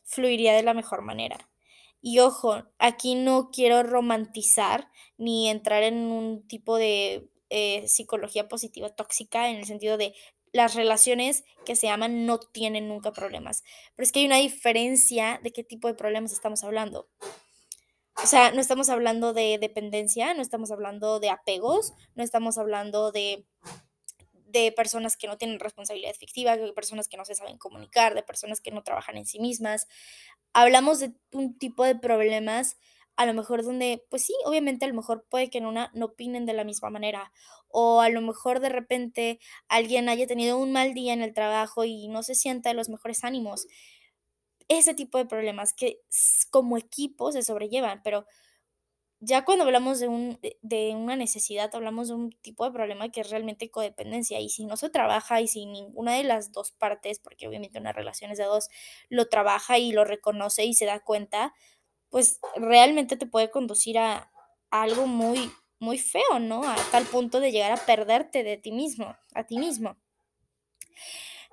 Fluiría 0.05 0.55
de 0.55 0.63
la 0.63 0.75
mejor 0.75 1.03
manera. 1.03 1.49
Y 2.01 2.19
ojo, 2.19 2.65
aquí 2.79 3.15
no 3.15 3.51
quiero 3.51 3.83
romantizar 3.83 4.91
ni 5.17 5.49
entrar 5.49 5.83
en 5.83 5.97
un 5.97 6.47
tipo 6.47 6.77
de 6.77 7.31
eh, 7.51 7.87
psicología 7.87 8.49
positiva 8.49 8.91
tóxica 8.91 9.49
en 9.49 9.57
el 9.57 9.67
sentido 9.67 9.97
de 9.97 10.15
las 10.57 10.75
relaciones 10.75 11.45
que 11.65 11.77
se 11.77 11.89
aman 11.89 12.27
no 12.27 12.41
tienen 12.41 12.89
nunca 12.89 13.13
problemas. 13.13 13.63
Pero 13.95 14.05
es 14.05 14.13
que 14.13 14.21
hay 14.21 14.27
una 14.27 14.39
diferencia 14.39 15.39
de 15.43 15.53
qué 15.53 15.63
tipo 15.63 15.87
de 15.87 15.95
problemas 15.95 16.33
estamos 16.33 16.65
hablando. 16.65 17.09
O 18.23 18.27
sea, 18.27 18.51
no 18.53 18.61
estamos 18.61 18.89
hablando 18.89 19.35
de 19.35 19.59
dependencia, 19.61 20.33
no 20.33 20.41
estamos 20.41 20.71
hablando 20.71 21.21
de 21.21 21.29
apegos, 21.29 21.93
no 22.15 22.25
estamos 22.25 22.57
hablando 22.57 23.13
de, 23.13 23.47
de 24.47 24.73
personas 24.73 25.19
que 25.19 25.27
no 25.27 25.37
tienen 25.37 25.61
responsabilidad 25.61 26.11
efectiva, 26.11 26.57
de 26.57 26.73
personas 26.73 27.09
que 27.09 27.19
no 27.19 27.27
se 27.27 27.35
saben 27.35 27.59
comunicar, 27.59 28.15
de 28.15 28.23
personas 28.23 28.63
que 28.63 28.71
no 28.71 28.83
trabajan 28.83 29.19
en 29.19 29.27
sí 29.27 29.39
mismas. 29.39 29.87
Hablamos 30.55 30.99
de 31.01 31.13
un 31.33 31.59
tipo 31.59 31.85
de 31.85 31.97
problemas 31.97 32.79
a 33.17 33.27
lo 33.27 33.35
mejor 33.35 33.65
donde, 33.65 34.05
pues 34.11 34.25
sí, 34.25 34.35
obviamente 34.45 34.85
a 34.85 34.89
lo 34.89 34.95
mejor 34.95 35.27
puede 35.29 35.51
que 35.51 35.59
en 35.59 35.67
una 35.67 35.91
no 35.95 36.07
opinen 36.07 36.47
de 36.47 36.53
la 36.53 36.65
misma 36.65 36.91
manera 36.91 37.33
o 37.69 38.01
a 38.01 38.09
lo 38.11 38.21
mejor 38.21 38.61
de 38.61 38.69
repente 38.69 39.39
alguien 39.69 40.09
haya 40.09 40.27
tenido 40.27 40.59
un 40.59 40.73
mal 40.73 40.95
día 40.95 41.13
en 41.13 41.23
el 41.23 41.35
trabajo 41.35 41.85
y 41.85 42.09
no 42.09 42.23
se 42.23 42.35
sienta 42.35 42.71
de 42.71 42.75
los 42.75 42.89
mejores 42.89 43.25
ánimos. 43.25 43.67
Ese 44.69 44.95
tipo 44.95 45.19
de 45.19 45.27
problemas 45.27 45.73
que 45.75 46.01
como 46.51 46.77
equipo 46.77 47.33
se 47.33 47.43
sobrellevan, 47.43 48.03
pero 48.03 48.27
ya 49.21 49.45
cuando 49.45 49.65
hablamos 49.65 49.99
de, 49.99 50.09
un, 50.09 50.39
de 50.63 50.95
una 50.95 51.17
necesidad, 51.17 51.75
hablamos 51.75 52.09
de 52.09 52.15
un 52.15 52.33
tipo 52.43 52.65
de 52.65 52.73
problema 52.73 53.11
que 53.11 53.23
es 53.23 53.31
realmente 53.31 53.71
codependencia. 53.71 54.41
Y 54.41 54.51
si 54.51 54.67
no 54.67 54.77
se 54.77 54.91
trabaja 54.91 55.41
y 55.41 55.49
si 55.49 55.67
ninguna 55.67 56.15
de 56.15 56.25
las 56.25 56.53
dos 56.53 56.73
partes, 56.73 57.19
porque 57.19 57.49
obviamente 57.49 57.79
una 57.79 57.93
relación 57.93 58.31
es 58.31 58.39
de 58.39 58.45
dos, 58.45 58.69
lo 59.09 59.29
trabaja 59.29 59.79
y 59.79 59.93
lo 59.93 60.05
reconoce 60.05 60.65
y 60.65 60.75
se 60.75 60.85
da 60.85 61.01
cuenta, 61.01 61.55
pues 62.17 62.41
realmente 62.55 63.19
te 63.19 63.27
puede 63.27 63.51
conducir 63.51 63.99
a, 63.99 64.33
algo 64.71 65.07
muy, 65.07 65.53
muy 65.79 65.99
feo, 65.99 66.39
¿no? 66.41 66.67
A 66.67 66.75
tal 66.91 67.05
punto 67.05 67.41
de 67.41 67.53
llegar 67.53 67.73
a 67.73 67.85
perderte 67.85 68.43
de 68.43 68.57
ti 68.57 68.73
mismo, 68.73 69.15
a 69.35 69.45
ti 69.45 69.59
mismo. 69.59 69.99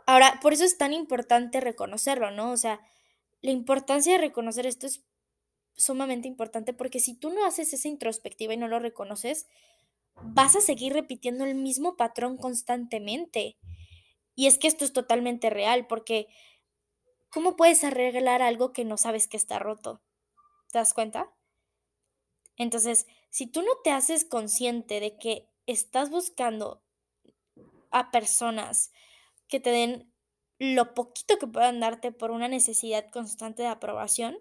Ahora, 0.06 0.40
por 0.42 0.54
eso 0.54 0.64
es 0.64 0.78
tan 0.78 0.94
importante 0.94 1.60
reconocerlo, 1.60 2.32
¿no? 2.32 2.50
O 2.52 2.56
sea, 2.56 2.80
la 3.42 3.52
importancia 3.52 4.14
de 4.14 4.20
reconocer 4.20 4.66
esto 4.66 4.88
es 4.88 5.04
sumamente 5.76 6.30
importante 6.30 6.72
porque 6.72 7.02
si 7.02 7.14
tú 7.14 7.32
no 7.32 7.46
haces 7.46 7.74
esa 7.74 7.90
introspectiva 7.90 8.54
y 8.54 8.58
no 8.58 8.70
lo 8.70 8.80
reconoces, 8.80 9.48
vas 10.16 10.56
a 10.56 10.62
seguir 10.62 10.94
repitiendo 10.94 11.44
el 11.44 11.56
mismo 11.56 11.98
patrón 11.98 12.38
constantemente. 12.38 13.58
Y 14.34 14.48
es 14.48 14.58
que 14.58 14.70
esto 14.70 14.86
es 14.86 14.94
totalmente 14.94 15.50
real 15.50 15.88
porque 15.88 16.28
¿cómo 17.30 17.58
puedes 17.58 17.84
arreglar 17.84 18.42
algo 18.42 18.72
que 18.72 18.86
no 18.86 18.96
sabes 18.96 19.28
que 19.28 19.36
está 19.36 19.60
roto? 19.60 20.02
¿Te 20.74 20.80
das 20.80 20.96
cuenta? 20.96 21.32
Entonces, 22.58 23.06
si 23.30 23.46
tú 23.46 23.62
no 23.62 23.70
te 23.84 23.92
haces 23.92 24.26
consciente 24.26 25.00
de 25.00 25.20
que 25.20 25.48
estás 25.68 26.10
buscando 26.10 26.82
a 27.92 28.10
personas 28.10 28.92
que 29.48 29.60
te 29.60 29.70
den 29.70 30.12
lo 30.58 30.96
poquito 30.96 31.38
que 31.38 31.46
puedan 31.46 31.80
darte 31.80 32.12
por 32.12 32.32
una 32.32 32.48
necesidad 32.48 33.08
constante 33.12 33.62
de 33.62 33.68
aprobación, 33.68 34.40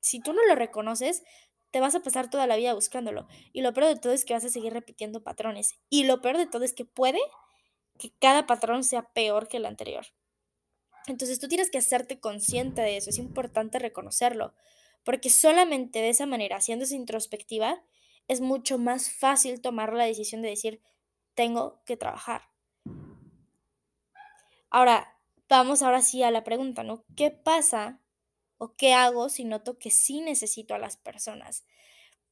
si 0.00 0.18
tú 0.18 0.32
no 0.32 0.46
lo 0.46 0.54
reconoces, 0.54 1.24
te 1.70 1.80
vas 1.80 1.94
a 1.94 2.00
pasar 2.00 2.30
toda 2.30 2.46
la 2.46 2.56
vida 2.56 2.72
buscándolo. 2.72 3.28
Y 3.52 3.60
lo 3.60 3.74
peor 3.74 3.88
de 3.88 4.00
todo 4.00 4.14
es 4.14 4.24
que 4.24 4.32
vas 4.32 4.46
a 4.46 4.48
seguir 4.48 4.72
repitiendo 4.72 5.22
patrones. 5.22 5.74
Y 5.90 6.04
lo 6.04 6.22
peor 6.22 6.38
de 6.38 6.46
todo 6.46 6.64
es 6.64 6.72
que 6.72 6.86
puede 6.86 7.20
que 7.98 8.14
cada 8.18 8.46
patrón 8.46 8.82
sea 8.82 9.12
peor 9.12 9.46
que 9.46 9.58
el 9.58 9.66
anterior. 9.66 10.06
Entonces 11.06 11.38
tú 11.38 11.48
tienes 11.48 11.70
que 11.70 11.76
hacerte 11.76 12.18
consciente 12.18 12.80
de 12.80 12.96
eso, 12.96 13.10
es 13.10 13.18
importante 13.18 13.78
reconocerlo, 13.78 14.54
porque 15.06 15.30
solamente 15.30 16.00
de 16.00 16.08
esa 16.08 16.26
manera, 16.26 16.56
haciendo 16.56 16.84
esa 16.84 16.96
introspectiva, 16.96 17.80
es 18.26 18.40
mucho 18.40 18.76
más 18.76 19.08
fácil 19.08 19.60
tomar 19.60 19.92
la 19.92 20.04
decisión 20.04 20.42
de 20.42 20.48
decir, 20.48 20.82
tengo 21.34 21.80
que 21.86 21.96
trabajar. 21.96 22.50
Ahora, 24.68 25.16
vamos 25.48 25.82
ahora 25.82 26.02
sí 26.02 26.24
a 26.24 26.32
la 26.32 26.42
pregunta, 26.42 26.82
¿no? 26.82 27.04
¿Qué 27.14 27.30
pasa 27.30 28.00
o 28.58 28.74
qué 28.74 28.94
hago 28.94 29.28
si 29.28 29.44
noto 29.44 29.78
que 29.78 29.92
sí 29.92 30.22
necesito 30.22 30.74
a 30.74 30.78
las 30.78 30.96
personas? 30.96 31.64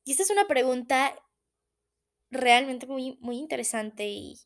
Y 0.03 0.11
esta 0.11 0.25
es 0.25 0.31
una 0.31 0.49
pregunta 0.49 1.15
realmente 2.33 2.89
muy, 2.89 3.19
muy 3.21 3.37
interesante 3.37 4.09
y, 4.09 4.41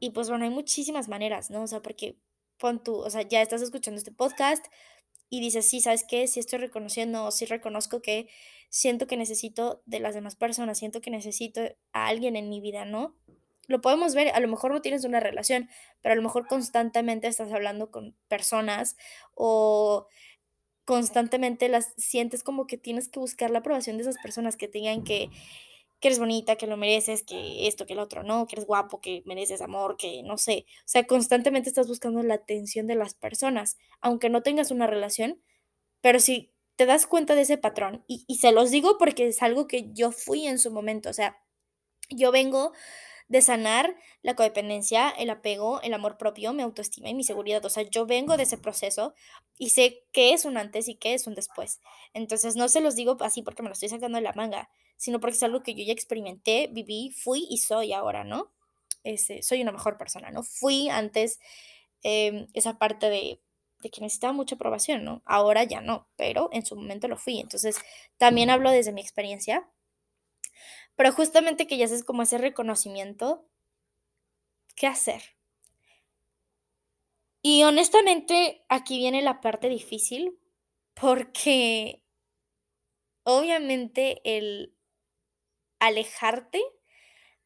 y 0.00 0.08
pues 0.08 0.30
bueno, 0.30 0.46
hay 0.46 0.50
muchísimas 0.50 1.06
maneras, 1.06 1.50
¿no? 1.50 1.64
O 1.64 1.66
sea, 1.66 1.82
porque 1.82 2.16
pon 2.56 2.82
tú, 2.82 2.94
o 2.94 3.10
sea, 3.10 3.20
ya 3.20 3.42
estás 3.42 3.60
escuchando 3.60 3.98
este 3.98 4.10
podcast 4.12 4.64
y 5.32 5.40
dices, 5.40 5.66
sí, 5.66 5.80
¿sabes 5.80 6.04
qué? 6.06 6.26
Sí 6.26 6.40
estoy 6.40 6.58
reconociendo 6.58 7.30
sí 7.30 7.46
reconozco 7.46 8.02
que 8.02 8.28
siento 8.68 9.06
que 9.06 9.16
necesito 9.16 9.82
de 9.86 9.98
las 9.98 10.14
demás 10.14 10.36
personas, 10.36 10.78
siento 10.78 11.00
que 11.00 11.10
necesito 11.10 11.62
a 11.94 12.06
alguien 12.06 12.36
en 12.36 12.50
mi 12.50 12.60
vida, 12.60 12.84
¿no? 12.84 13.16
Lo 13.66 13.80
podemos 13.80 14.14
ver, 14.14 14.28
a 14.28 14.40
lo 14.40 14.48
mejor 14.48 14.72
no 14.72 14.82
tienes 14.82 15.06
una 15.06 15.20
relación, 15.20 15.70
pero 16.02 16.12
a 16.12 16.16
lo 16.16 16.22
mejor 16.22 16.46
constantemente 16.48 17.28
estás 17.28 17.50
hablando 17.50 17.90
con 17.90 18.14
personas 18.28 18.98
o 19.34 20.06
constantemente 20.84 21.70
las 21.70 21.94
sientes 21.96 22.42
como 22.42 22.66
que 22.66 22.76
tienes 22.76 23.08
que 23.08 23.18
buscar 23.18 23.50
la 23.50 23.60
aprobación 23.60 23.96
de 23.96 24.02
esas 24.02 24.18
personas 24.18 24.58
que 24.58 24.68
tengan 24.68 25.02
que 25.02 25.30
que 26.02 26.08
eres 26.08 26.18
bonita, 26.18 26.56
que 26.56 26.66
lo 26.66 26.76
mereces, 26.76 27.22
que 27.22 27.68
esto, 27.68 27.86
que 27.86 27.92
el 27.92 28.00
otro, 28.00 28.24
¿no? 28.24 28.48
Que 28.48 28.56
eres 28.56 28.66
guapo, 28.66 29.00
que 29.00 29.22
mereces 29.24 29.62
amor, 29.62 29.96
que 29.96 30.22
no 30.24 30.36
sé. 30.36 30.66
O 30.80 30.82
sea, 30.88 31.06
constantemente 31.06 31.68
estás 31.68 31.86
buscando 31.86 32.22
la 32.24 32.34
atención 32.34 32.88
de 32.88 32.96
las 32.96 33.14
personas, 33.14 33.78
aunque 34.00 34.28
no 34.28 34.42
tengas 34.42 34.72
una 34.72 34.88
relación, 34.88 35.40
pero 36.00 36.18
si 36.18 36.52
te 36.74 36.86
das 36.86 37.06
cuenta 37.06 37.36
de 37.36 37.42
ese 37.42 37.56
patrón, 37.56 38.04
y, 38.08 38.24
se 38.36 38.50
los 38.50 38.72
digo 38.72 38.98
porque 38.98 39.28
es 39.28 39.42
algo 39.42 39.68
que 39.68 39.92
yo 39.92 40.10
fui 40.10 40.46
en 40.48 40.58
su 40.58 40.72
momento, 40.72 41.08
o 41.08 41.12
sea, 41.12 41.38
yo 42.10 42.32
vengo 42.32 42.72
de 43.28 43.40
sanar 43.40 43.96
la 44.22 44.34
codependencia, 44.34 45.08
el 45.10 45.30
apego, 45.30 45.80
el 45.82 45.94
amor 45.94 46.18
propio, 46.18 46.52
mi 46.52 46.62
autoestima 46.62 47.08
y 47.10 47.14
mi 47.14 47.24
seguridad. 47.24 47.64
O 47.64 47.70
sea, 47.70 47.84
yo 47.84 48.06
vengo 48.06 48.36
de 48.36 48.42
ese 48.42 48.58
proceso 48.58 49.14
y 49.56 49.70
sé 49.70 50.04
qué 50.12 50.34
es 50.34 50.44
un 50.44 50.58
antes 50.58 50.88
y 50.88 50.96
qué 50.96 51.14
es 51.14 51.26
un 51.26 51.34
después. 51.34 51.80
Entonces, 52.12 52.56
no 52.56 52.68
se 52.68 52.80
los 52.80 52.96
digo 52.96 53.16
así 53.20 53.42
porque 53.42 53.62
me 53.62 53.68
lo 53.68 53.74
estoy 53.74 53.88
sacando 53.88 54.16
de 54.18 54.22
la 54.22 54.34
manga, 54.34 54.68
sino 55.02 55.20
porque 55.20 55.36
es 55.36 55.42
algo 55.42 55.62
que 55.62 55.74
yo 55.74 55.84
ya 55.84 55.92
experimenté, 55.92 56.68
viví, 56.70 57.10
fui 57.10 57.46
y 57.50 57.58
soy 57.58 57.92
ahora, 57.92 58.24
¿no? 58.24 58.52
Este, 59.04 59.42
soy 59.42 59.62
una 59.62 59.72
mejor 59.72 59.98
persona, 59.98 60.30
¿no? 60.30 60.42
Fui 60.42 60.88
antes 60.88 61.40
em, 62.02 62.46
esa 62.54 62.78
parte 62.78 63.10
de, 63.10 63.40
que 63.80 64.00
necesitaba 64.00 64.32
mucha 64.32 64.54
aprobación, 64.54 65.04
¿no? 65.04 65.22
Ahora 65.24 65.64
ya 65.64 65.80
no, 65.80 66.08
pero 66.16 66.50
en 66.52 66.64
su 66.64 66.76
momento 66.76 67.08
lo 67.08 67.16
fui. 67.16 67.40
Entonces, 67.40 67.76
también 68.16 68.50
hablo 68.50 68.70
desde 68.70 68.92
mi 68.92 69.00
experiencia 69.00 69.68
pero 70.96 71.12
justamente 71.12 71.66
que 71.66 71.76
ya 71.76 71.86
haces 71.86 72.04
como 72.04 72.22
ese 72.22 72.38
reconocimiento, 72.38 73.46
¿qué 74.76 74.86
hacer? 74.86 75.22
Y 77.42 77.64
honestamente, 77.64 78.64
aquí 78.68 78.98
viene 78.98 79.22
la 79.22 79.40
parte 79.40 79.68
difícil, 79.68 80.38
porque 80.94 82.04
obviamente 83.24 84.20
el 84.24 84.76
alejarte 85.82 86.62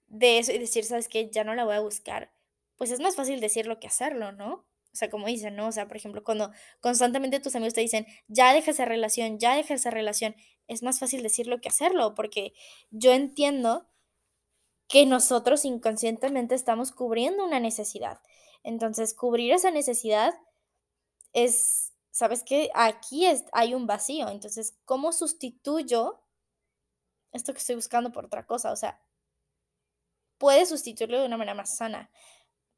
de 0.08 0.38
eso 0.38 0.52
y 0.52 0.58
decir, 0.58 0.84
¿sabes 0.84 1.08
qué? 1.08 1.30
Ya 1.30 1.44
no 1.44 1.54
la 1.54 1.64
voy 1.64 1.74
a 1.74 1.80
buscar, 1.80 2.30
pues 2.76 2.90
es 2.90 3.00
más 3.00 3.16
fácil 3.16 3.40
decirlo 3.40 3.80
que 3.80 3.88
hacerlo, 3.88 4.32
¿no? 4.32 4.66
O 4.92 4.98
sea, 4.98 5.10
como 5.10 5.26
dicen, 5.26 5.56
¿no? 5.56 5.68
O 5.68 5.72
sea, 5.72 5.88
por 5.88 5.96
ejemplo, 5.96 6.22
cuando 6.22 6.52
constantemente 6.80 7.40
tus 7.40 7.54
amigos 7.56 7.74
te 7.74 7.80
dicen, 7.80 8.06
ya 8.28 8.52
deja 8.52 8.70
esa 8.70 8.84
relación, 8.84 9.38
ya 9.38 9.56
deja 9.56 9.74
esa 9.74 9.90
relación, 9.90 10.36
es 10.68 10.82
más 10.82 10.98
fácil 10.98 11.22
decirlo 11.22 11.60
que 11.60 11.68
hacerlo, 11.68 12.14
porque 12.14 12.54
yo 12.90 13.12
entiendo 13.12 13.88
que 14.88 15.06
nosotros 15.06 15.64
inconscientemente 15.64 16.54
estamos 16.54 16.92
cubriendo 16.92 17.44
una 17.44 17.60
necesidad. 17.60 18.20
Entonces, 18.62 19.14
cubrir 19.14 19.52
esa 19.52 19.70
necesidad 19.70 20.34
es, 21.32 21.92
¿sabes 22.10 22.42
qué? 22.44 22.70
Aquí 22.74 23.26
es, 23.26 23.44
hay 23.52 23.74
un 23.74 23.86
vacío. 23.86 24.28
Entonces, 24.28 24.76
¿cómo 24.84 25.12
sustituyo 25.12 26.20
esto 27.36 27.52
que 27.52 27.60
estoy 27.60 27.76
buscando 27.76 28.12
por 28.12 28.24
otra 28.26 28.46
cosa? 28.46 28.72
O 28.72 28.76
sea, 28.76 29.00
puedes 30.38 30.68
sustituirlo 30.68 31.20
de 31.20 31.26
una 31.26 31.36
manera 31.36 31.54
más 31.54 31.76
sana 31.76 32.10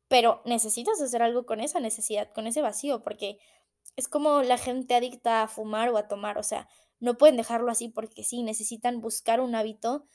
pero 0.09 0.41
necesitas 0.47 1.01
hacer 1.01 1.23
algo 1.23 1.47
con 1.47 1.61
esa 1.61 1.81
necesidad, 1.81 2.33
con 2.33 2.47
ese 2.47 2.63
vacío, 2.63 3.03
porque 3.03 3.39
es 3.97 4.09
como 4.09 4.43
la 4.43 4.59
gente 4.59 4.95
adicta 4.95 5.43
a 5.43 5.49
fumar 5.49 5.91
o 5.91 5.99
a 5.99 6.09
tomar, 6.09 6.39
o 6.39 6.43
sea, 6.43 6.69
no 6.99 7.17
pueden 7.17 7.37
dejarlo 7.37 7.71
así 7.71 7.89
porque 7.89 8.25
sí, 8.25 8.43
necesitan 8.43 9.01
buscar 9.01 9.41
un 9.41 9.55
hábito 9.55 10.07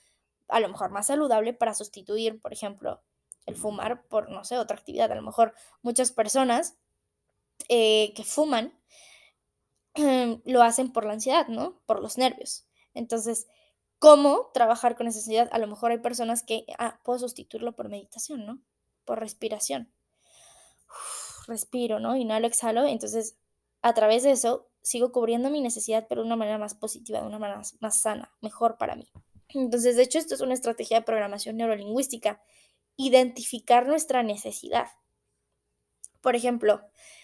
a 0.50 0.60
lo 0.60 0.68
mejor 0.68 0.92
más 0.92 1.08
saludable 1.08 1.54
para 1.54 1.74
sustituir, 1.74 2.42
por 2.42 2.52
ejemplo, 2.54 3.02
el 3.46 3.56
fumar 3.56 4.06
por, 4.08 4.30
no 4.30 4.44
sé, 4.44 4.58
otra 4.58 4.78
actividad. 4.78 5.12
A 5.12 5.16
lo 5.16 5.22
mejor 5.22 5.54
muchas 5.82 6.12
personas 6.12 6.78
eh, 7.70 8.14
que 8.16 8.24
fuman 8.24 8.74
lo 10.46 10.62
hacen 10.64 10.92
por 10.92 11.06
la 11.06 11.14
ansiedad, 11.14 11.48
¿no? 11.48 11.82
Por 11.86 12.02
los 12.02 12.18
nervios. 12.18 12.68
Entonces, 12.94 13.48
¿cómo 14.04 14.52
trabajar 14.54 14.98
con 14.98 15.08
ansiedad? 15.08 15.48
A 15.54 15.60
lo 15.60 15.68
mejor 15.68 15.92
hay 15.92 16.00
personas 16.00 16.44
que, 16.44 16.66
ah, 16.78 17.00
puedo 17.06 17.20
sustituirlo 17.20 17.72
por 17.72 17.88
meditación, 17.88 18.46
¿no? 18.46 18.60
por 19.06 19.22
respiración. 19.22 19.94
respiro, 21.48 22.02
¿no? 22.02 22.18
Inhalo, 22.18 22.46
exhalo. 22.48 22.86
Entonces, 22.86 23.38
a 23.82 23.94
través 23.94 24.24
de 24.24 24.32
eso, 24.32 24.68
sigo 24.82 25.14
cubriendo 25.14 25.50
mi 25.50 25.62
necesidad, 25.62 26.06
pero 26.10 26.20
de 26.20 26.28
una 26.28 26.36
manera 26.36 26.58
más 26.58 26.74
positiva, 26.74 27.22
de 27.22 27.28
una 27.28 27.40
manera 27.40 27.62
más, 27.80 28.02
sana, 28.02 28.34
mejor 28.42 28.78
para 28.78 28.98
mí. 28.98 29.10
Entonces, 29.48 29.96
de 29.96 30.04
hecho, 30.04 30.20
esto 30.20 30.36
es 30.36 30.42
una 30.42 30.54
estrategia 30.54 31.00
de 31.00 31.06
programación 31.06 31.56
neurolingüística. 31.56 32.42
Identificar 32.98 33.88
nuestra 33.88 34.22
necesidad. 34.22 34.88
Por 36.20 36.36
ejemplo, 36.36 36.82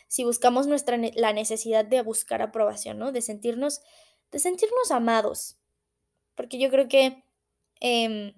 si 0.08 0.24
buscamos 0.24 0.66
nuestra, 0.66 0.98
la 1.16 1.34
necesidad 1.34 1.84
de 1.84 2.02
buscar 2.04 2.42
aprobación, 2.42 3.00
¿no? 3.00 3.12
De 3.12 3.22
sentirnos, 3.22 3.82
de 4.32 4.40
sentirnos 4.40 4.92
amados. 4.92 5.58
Porque 6.40 6.58
yo 6.58 6.70
creo 6.70 6.88
que 6.88 7.22
em, 7.82 8.34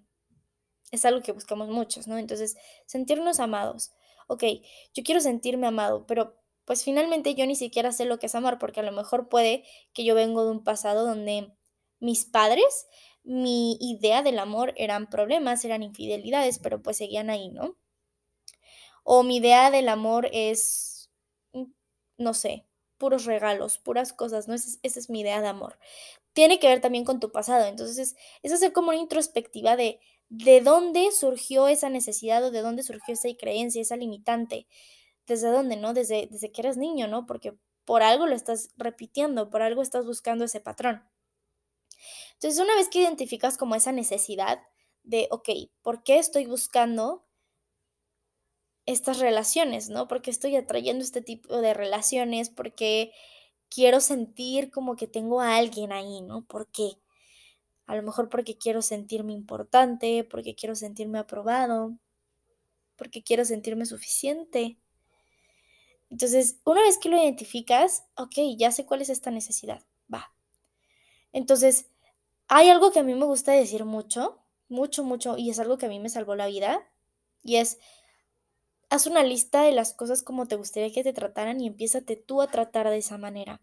es 0.90 1.06
algo 1.06 1.22
que 1.22 1.34
buscamos 1.34 1.70
muchos, 1.70 2.08
¿no? 2.08 2.18
Entonces, 2.18 2.58
sentirnos 2.88 3.40
amados. 3.40 3.92
Ok, 4.26 4.44
yo 4.96 5.04
quiero 5.04 5.22
sentirme 5.22 5.68
amado, 5.68 6.08
pero 6.08 6.36
pues 6.66 6.84
finalmente 6.84 7.36
yo 7.36 7.46
ni 7.46 7.56
siquiera 7.56 7.92
sé 7.92 8.06
lo 8.06 8.18
que 8.18 8.26
es 8.26 8.34
amar, 8.34 8.58
porque 8.58 8.80
a 8.80 8.84
lo 8.84 8.92
mejor 8.92 9.30
puede 9.30 9.66
que 9.94 10.04
yo 10.04 10.16
vengo 10.16 10.44
de 10.44 10.50
un 10.50 10.64
pasado 10.64 11.06
donde 11.06 11.54
mis 12.00 12.26
padres, 12.26 12.88
mi 13.24 13.78
idea 13.80 14.24
del 14.24 14.40
amor 14.40 14.74
eran 14.78 15.08
problemas, 15.08 15.64
eran 15.64 15.84
infidelidades, 15.84 16.58
pero 16.58 16.82
pues 16.82 16.98
seguían 16.98 17.30
ahí, 17.30 17.50
¿no? 17.50 17.78
O 19.04 19.22
mi 19.22 19.38
idea 19.38 19.70
del 19.70 19.90
amor 19.90 20.28
es, 20.34 21.12
mm, 21.54 21.66
no 22.18 22.34
sé, 22.34 22.66
puros 23.02 23.26
regalos, 23.26 23.80
puras 23.80 24.14
cosas, 24.14 24.48
¿no? 24.48 24.54
Esa 24.54 24.78
es, 24.84 25.10
mi 25.10 25.22
idea 25.22 25.42
de 25.42 25.48
amor. 25.48 25.80
Tiene 26.34 26.60
que 26.60 26.68
ver 26.68 26.82
también 26.82 27.06
con 27.06 27.20
tu 27.20 27.32
pasado, 27.32 27.66
entonces 27.66 28.16
es, 28.42 28.54
hacer 28.54 28.72
como 28.74 28.90
una 28.90 29.00
introspectiva 29.00 29.76
de 29.76 30.00
de 30.32 30.62
dónde 30.62 31.12
surgió 31.12 31.68
esa 31.68 31.90
necesidad 31.90 32.42
o 32.46 32.52
de 32.52 32.62
dónde 32.62 32.84
surgió 32.84 33.16
esa 33.16 33.28
creencia, 33.38 33.82
esa 33.82 33.98
limitante. 33.98 34.66
¿Desde 35.28 35.50
dónde, 35.50 35.76
no? 35.76 35.94
Desde, 35.94 36.30
desde 36.32 36.54
que 36.54 36.62
eres 36.62 36.78
niño, 36.78 37.10
¿no? 37.10 37.26
Porque 37.26 37.54
por 37.84 38.02
algo 38.02 38.26
lo 38.28 38.36
estás 38.36 38.70
repitiendo, 38.78 39.50
por 39.50 39.62
algo 39.62 39.82
estás 39.82 40.06
buscando 40.06 40.46
ese 40.46 40.62
patrón. 40.62 41.04
Entonces, 42.36 42.62
una 42.64 42.76
vez 42.76 42.88
que 42.88 43.00
identificas 43.00 43.58
como 43.58 43.76
esa 43.76 43.92
necesidad 43.92 44.62
de, 45.04 45.28
ok, 45.32 45.50
¿por 45.82 46.02
qué 46.02 46.18
estoy 46.18 46.46
buscando 46.46 47.26
estas 48.86 49.20
relaciones, 49.20 49.90
¿no? 49.90 50.08
¿Por 50.08 50.22
qué 50.22 50.32
estoy 50.32 50.56
atrayendo 50.56 51.04
este 51.04 51.22
tipo 51.22 51.60
de 51.60 51.74
relaciones? 51.74 52.50
Porque 52.50 53.12
quiero 53.74 54.02
sentir 54.02 54.70
como 54.70 54.96
que 54.96 55.08
tengo 55.08 55.42
a 55.42 55.56
alguien 55.56 55.92
ahí, 55.92 56.22
¿no? 56.22 56.44
¿Por 56.46 56.68
qué? 56.68 57.00
A 57.88 57.96
lo 57.96 58.04
mejor 58.04 58.30
porque 58.30 58.58
quiero 58.58 58.82
sentirme 58.82 59.34
importante, 59.34 60.24
porque 60.24 60.56
quiero 60.56 60.76
sentirme 60.76 61.20
aprobado, 61.20 61.98
porque 62.98 63.24
quiero 63.24 63.46
sentirme 63.46 63.86
suficiente. 63.86 64.78
Entonces, 66.10 66.60
una 66.66 66.82
vez 66.82 66.98
que 66.98 67.10
lo 67.10 67.18
identificas, 67.18 68.04
ok, 68.18 68.36
ya 68.58 68.72
sé 68.72 68.86
cuál 68.86 69.02
es 69.02 69.10
esta 69.10 69.32
necesidad, 69.32 69.82
va. 70.14 70.34
Entonces, 71.32 71.90
hay 72.50 72.70
algo 72.70 72.92
que 72.92 73.00
a 73.00 73.04
mí 73.04 73.16
me 73.16 73.26
gusta 73.26 73.54
decir 73.54 73.86
mucho, 73.86 74.44
mucho, 74.68 75.06
mucho, 75.06 75.38
y 75.38 75.50
es 75.50 75.60
algo 75.60 75.78
que 75.78 75.86
a 75.86 75.90
mí 75.90 76.00
me 76.00 76.10
salvó 76.10 76.36
la 76.36 76.48
vida, 76.48 76.86
y 77.44 77.56
es, 77.56 77.80
haz 78.92 79.08
una 79.08 79.24
lista 79.24 79.64
de 79.64 79.72
las 79.72 79.94
cosas 79.94 80.22
como 80.22 80.48
te 80.48 80.58
gustaría 80.58 80.92
que 80.92 81.02
te 81.02 81.14
trataran 81.14 81.62
y 81.62 81.68
empiézate 81.68 82.18
tú 82.18 82.42
a 82.42 82.48
tratar 82.48 82.90
de 82.90 82.98
esa 82.98 83.18
manera. 83.18 83.62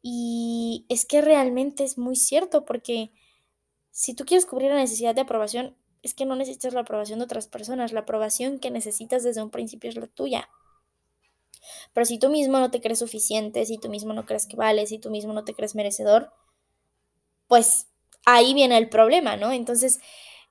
Y 0.00 0.86
es 0.88 1.04
que 1.04 1.20
realmente 1.20 1.82
es 1.82 1.98
muy 1.98 2.14
cierto 2.14 2.64
porque 2.64 3.10
si 3.90 4.14
tú 4.14 4.24
quieres 4.24 4.46
cubrir 4.46 4.70
la 4.70 4.76
necesidad 4.76 5.12
de 5.12 5.22
aprobación, 5.22 5.76
es 6.02 6.14
que 6.14 6.24
no 6.24 6.36
necesitas 6.36 6.72
la 6.72 6.82
aprobación 6.82 7.18
de 7.18 7.24
otras 7.24 7.48
personas, 7.48 7.92
la 7.92 8.00
aprobación 8.00 8.60
que 8.60 8.70
necesitas 8.70 9.24
desde 9.24 9.42
un 9.42 9.50
principio 9.50 9.90
es 9.90 9.96
la 9.96 10.06
tuya. 10.06 10.48
Pero 11.92 12.04
si 12.06 12.20
tú 12.20 12.28
mismo 12.28 12.60
no 12.60 12.70
te 12.70 12.80
crees 12.80 13.00
suficiente, 13.00 13.66
si 13.66 13.78
tú 13.78 13.88
mismo 13.88 14.12
no 14.12 14.24
crees 14.24 14.46
que 14.46 14.56
vales, 14.56 14.90
si 14.90 15.00
tú 15.00 15.10
mismo 15.10 15.32
no 15.32 15.44
te 15.44 15.54
crees 15.54 15.74
merecedor, 15.74 16.32
pues 17.48 17.88
ahí 18.24 18.54
viene 18.54 18.78
el 18.78 18.88
problema, 18.88 19.36
¿no? 19.36 19.50
Entonces, 19.50 19.98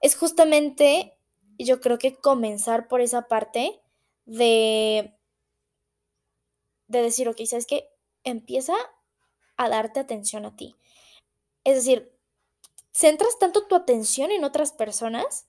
es 0.02 0.18
justamente, 0.18 1.14
yo 1.58 1.80
creo 1.80 2.00
que 2.00 2.16
comenzar 2.16 2.90
por 2.90 3.00
esa 3.00 3.30
parte 3.30 3.80
de, 4.26 5.14
de 6.88 7.02
decir, 7.02 7.28
ok, 7.28 7.42
¿sabes 7.46 7.66
qué? 7.66 7.90
Empieza 8.24 8.74
a 9.58 9.70
darte 9.70 10.00
atención 10.00 10.46
a 10.46 10.56
ti. 10.56 10.76
Es 11.64 11.76
decir, 11.76 12.14
centras 12.92 13.40
tanto 13.40 13.68
tu 13.68 13.76
atención 13.76 14.32
en 14.32 14.44
otras 14.44 14.74
personas 14.74 15.48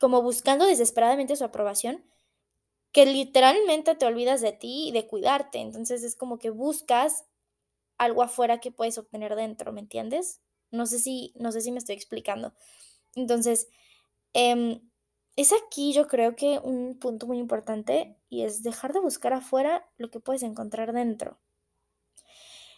como 0.00 0.22
buscando 0.22 0.66
desesperadamente 0.66 1.36
su 1.36 1.44
aprobación, 1.44 2.04
que 2.92 3.06
literalmente 3.06 3.94
te 3.94 4.06
olvidas 4.06 4.40
de 4.40 4.52
ti 4.52 4.88
y 4.88 4.92
de 4.92 5.06
cuidarte. 5.06 5.58
Entonces 5.60 6.02
es 6.04 6.16
como 6.16 6.38
que 6.38 6.50
buscas 6.50 7.26
algo 7.98 8.22
afuera 8.22 8.60
que 8.60 8.72
puedes 8.72 8.98
obtener 8.98 9.36
dentro, 9.36 9.72
¿me 9.72 9.80
entiendes? 9.80 10.40
No 10.70 10.86
sé 10.86 10.98
si, 11.00 11.32
no 11.36 11.52
sé 11.52 11.60
si 11.62 11.72
me 11.72 11.78
estoy 11.78 11.96
explicando. 11.96 12.54
Entonces, 13.16 13.68
em, 14.34 14.87
es 15.38 15.52
aquí 15.52 15.92
yo 15.92 16.08
creo 16.08 16.34
que 16.34 16.58
un 16.64 16.98
punto 16.98 17.28
muy 17.28 17.38
importante 17.38 18.16
y 18.28 18.42
es 18.42 18.64
dejar 18.64 18.92
de 18.92 18.98
buscar 18.98 19.32
afuera 19.32 19.88
lo 19.96 20.10
que 20.10 20.18
puedes 20.18 20.42
encontrar 20.42 20.92
dentro. 20.92 21.38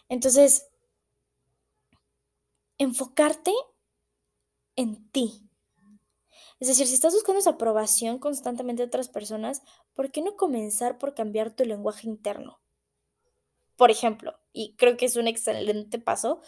Entonces, 0.09 0.69
enfocarte 2.77 3.51
en 4.75 5.09
ti. 5.09 5.41
Es 6.59 6.67
decir, 6.67 6.85
si 6.85 6.93
estás 6.93 7.15
buscando 7.15 7.39
esa 7.39 7.51
aprobación 7.51 8.19
constantemente 8.19 8.83
de 8.83 8.87
otras 8.89 9.09
personas, 9.09 9.63
¿por 9.95 10.11
qué 10.11 10.21
no 10.21 10.35
comenzar 10.35 10.99
por 10.99 11.15
cambiar 11.15 11.49
tu 11.55 11.65
lenguaje 11.65 12.07
interno? 12.07 12.59
Por 13.75 13.89
ejemplo, 13.89 14.37
y 14.53 14.75
creo 14.75 14.97
que 14.97 15.07
es 15.07 15.15
un 15.15 15.27
excelente 15.27 15.97
paso, 15.97 16.41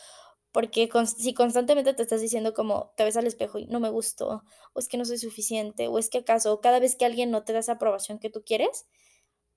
porque 0.53 0.87
si 1.17 1.33
constantemente 1.33 1.95
te 1.95 2.03
estás 2.03 2.21
diciendo 2.21 2.53
como 2.53 2.93
te 2.95 3.03
ves 3.03 3.17
al 3.17 3.25
espejo 3.25 3.57
y 3.57 3.65
no 3.65 3.79
me 3.79 3.89
gustó, 3.89 4.43
o 4.73 4.79
es 4.79 4.87
que 4.87 4.97
no 4.97 5.03
soy 5.03 5.17
suficiente, 5.17 5.87
o 5.87 5.97
es 5.97 6.09
que 6.09 6.19
acaso 6.19 6.61
cada 6.61 6.79
vez 6.79 6.95
que 6.95 7.05
alguien 7.05 7.31
no 7.31 7.43
te 7.43 7.53
da 7.53 7.59
esa 7.59 7.73
aprobación 7.73 8.19
que 8.19 8.29
tú 8.29 8.43
quieres, 8.45 8.85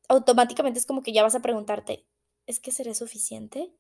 automáticamente 0.09 0.78
es 0.78 0.87
como 0.87 1.02
que 1.02 1.12
ya 1.12 1.22
vas 1.22 1.35
a 1.35 1.42
preguntarte, 1.42 2.06
¿es 2.46 2.61
que 2.61 2.72
seré 2.72 2.94
suficiente? 2.94 3.70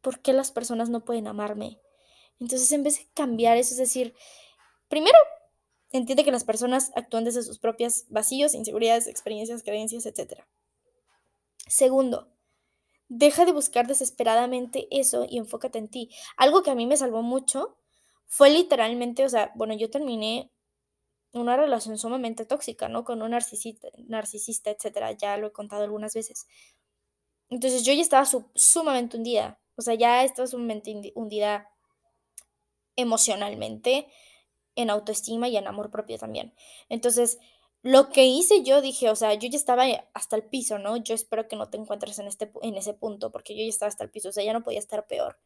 ¿Por 0.00 0.20
qué 0.20 0.32
las 0.32 0.50
personas 0.50 0.90
no 0.90 1.04
pueden 1.04 1.28
amarme? 1.28 1.80
Entonces, 2.40 2.72
en 2.72 2.82
vez 2.82 2.98
de 2.98 3.08
cambiar 3.14 3.56
eso, 3.56 3.74
es 3.74 3.78
decir, 3.78 4.14
primero, 4.88 5.16
entiende 5.92 6.24
que 6.24 6.32
las 6.32 6.42
personas 6.42 6.90
actúan 6.96 7.22
desde 7.22 7.44
sus 7.44 7.60
propios 7.60 8.06
vacíos, 8.08 8.54
inseguridades, 8.54 9.06
experiencias, 9.06 9.62
creencias, 9.62 10.06
etc. 10.06 10.42
Segundo, 11.68 12.33
Deja 13.08 13.44
de 13.44 13.52
buscar 13.52 13.86
desesperadamente 13.86 14.88
eso 14.90 15.26
y 15.28 15.38
enfócate 15.38 15.78
en 15.78 15.88
ti. 15.88 16.10
Algo 16.36 16.62
que 16.62 16.70
a 16.70 16.74
mí 16.74 16.86
me 16.86 16.96
salvó 16.96 17.22
mucho 17.22 17.76
fue 18.26 18.50
literalmente, 18.50 19.24
o 19.24 19.28
sea, 19.28 19.52
bueno, 19.54 19.74
yo 19.74 19.90
terminé 19.90 20.50
una 21.32 21.56
relación 21.56 21.98
sumamente 21.98 22.44
tóxica, 22.46 22.88
¿no? 22.88 23.04
Con 23.04 23.22
un 23.22 23.32
narcisista, 23.32 23.88
narcisista, 24.08 24.70
etcétera. 24.70 25.12
Ya 25.12 25.36
lo 25.36 25.48
he 25.48 25.52
contado 25.52 25.84
algunas 25.84 26.14
veces. 26.14 26.46
Entonces 27.50 27.84
yo 27.84 27.92
ya 27.92 28.02
estaba 28.02 28.26
sumamente 28.54 29.16
hundida. 29.16 29.60
O 29.76 29.82
sea, 29.82 29.94
ya 29.94 30.24
estaba 30.24 30.46
sumamente 30.46 31.12
hundida 31.14 31.68
emocionalmente, 32.96 34.06
en 34.76 34.90
autoestima 34.90 35.48
y 35.48 35.56
en 35.56 35.66
amor 35.66 35.90
propio 35.90 36.18
también. 36.18 36.54
Entonces, 36.88 37.38
lo 37.84 38.08
que 38.08 38.24
hice 38.24 38.62
yo 38.62 38.80
dije, 38.80 39.10
o 39.10 39.14
sea, 39.16 39.34
yo 39.34 39.46
ya 39.46 39.58
estaba 39.58 39.84
hasta 40.14 40.36
el 40.36 40.44
piso, 40.44 40.78
¿no? 40.78 40.96
Yo 40.96 41.14
espero 41.14 41.46
que 41.48 41.54
no 41.56 41.68
te 41.68 41.76
encuentres 41.76 42.18
en, 42.18 42.26
este, 42.26 42.50
en 42.62 42.76
ese 42.76 42.94
punto, 42.94 43.30
porque 43.30 43.54
yo 43.54 43.62
ya 43.62 43.68
estaba 43.68 43.88
hasta 43.88 44.02
el 44.02 44.10
piso, 44.10 44.30
o 44.30 44.32
sea, 44.32 44.42
ya 44.42 44.54
no 44.54 44.62
podía 44.62 44.78
estar 44.78 45.06
peor. 45.06 45.38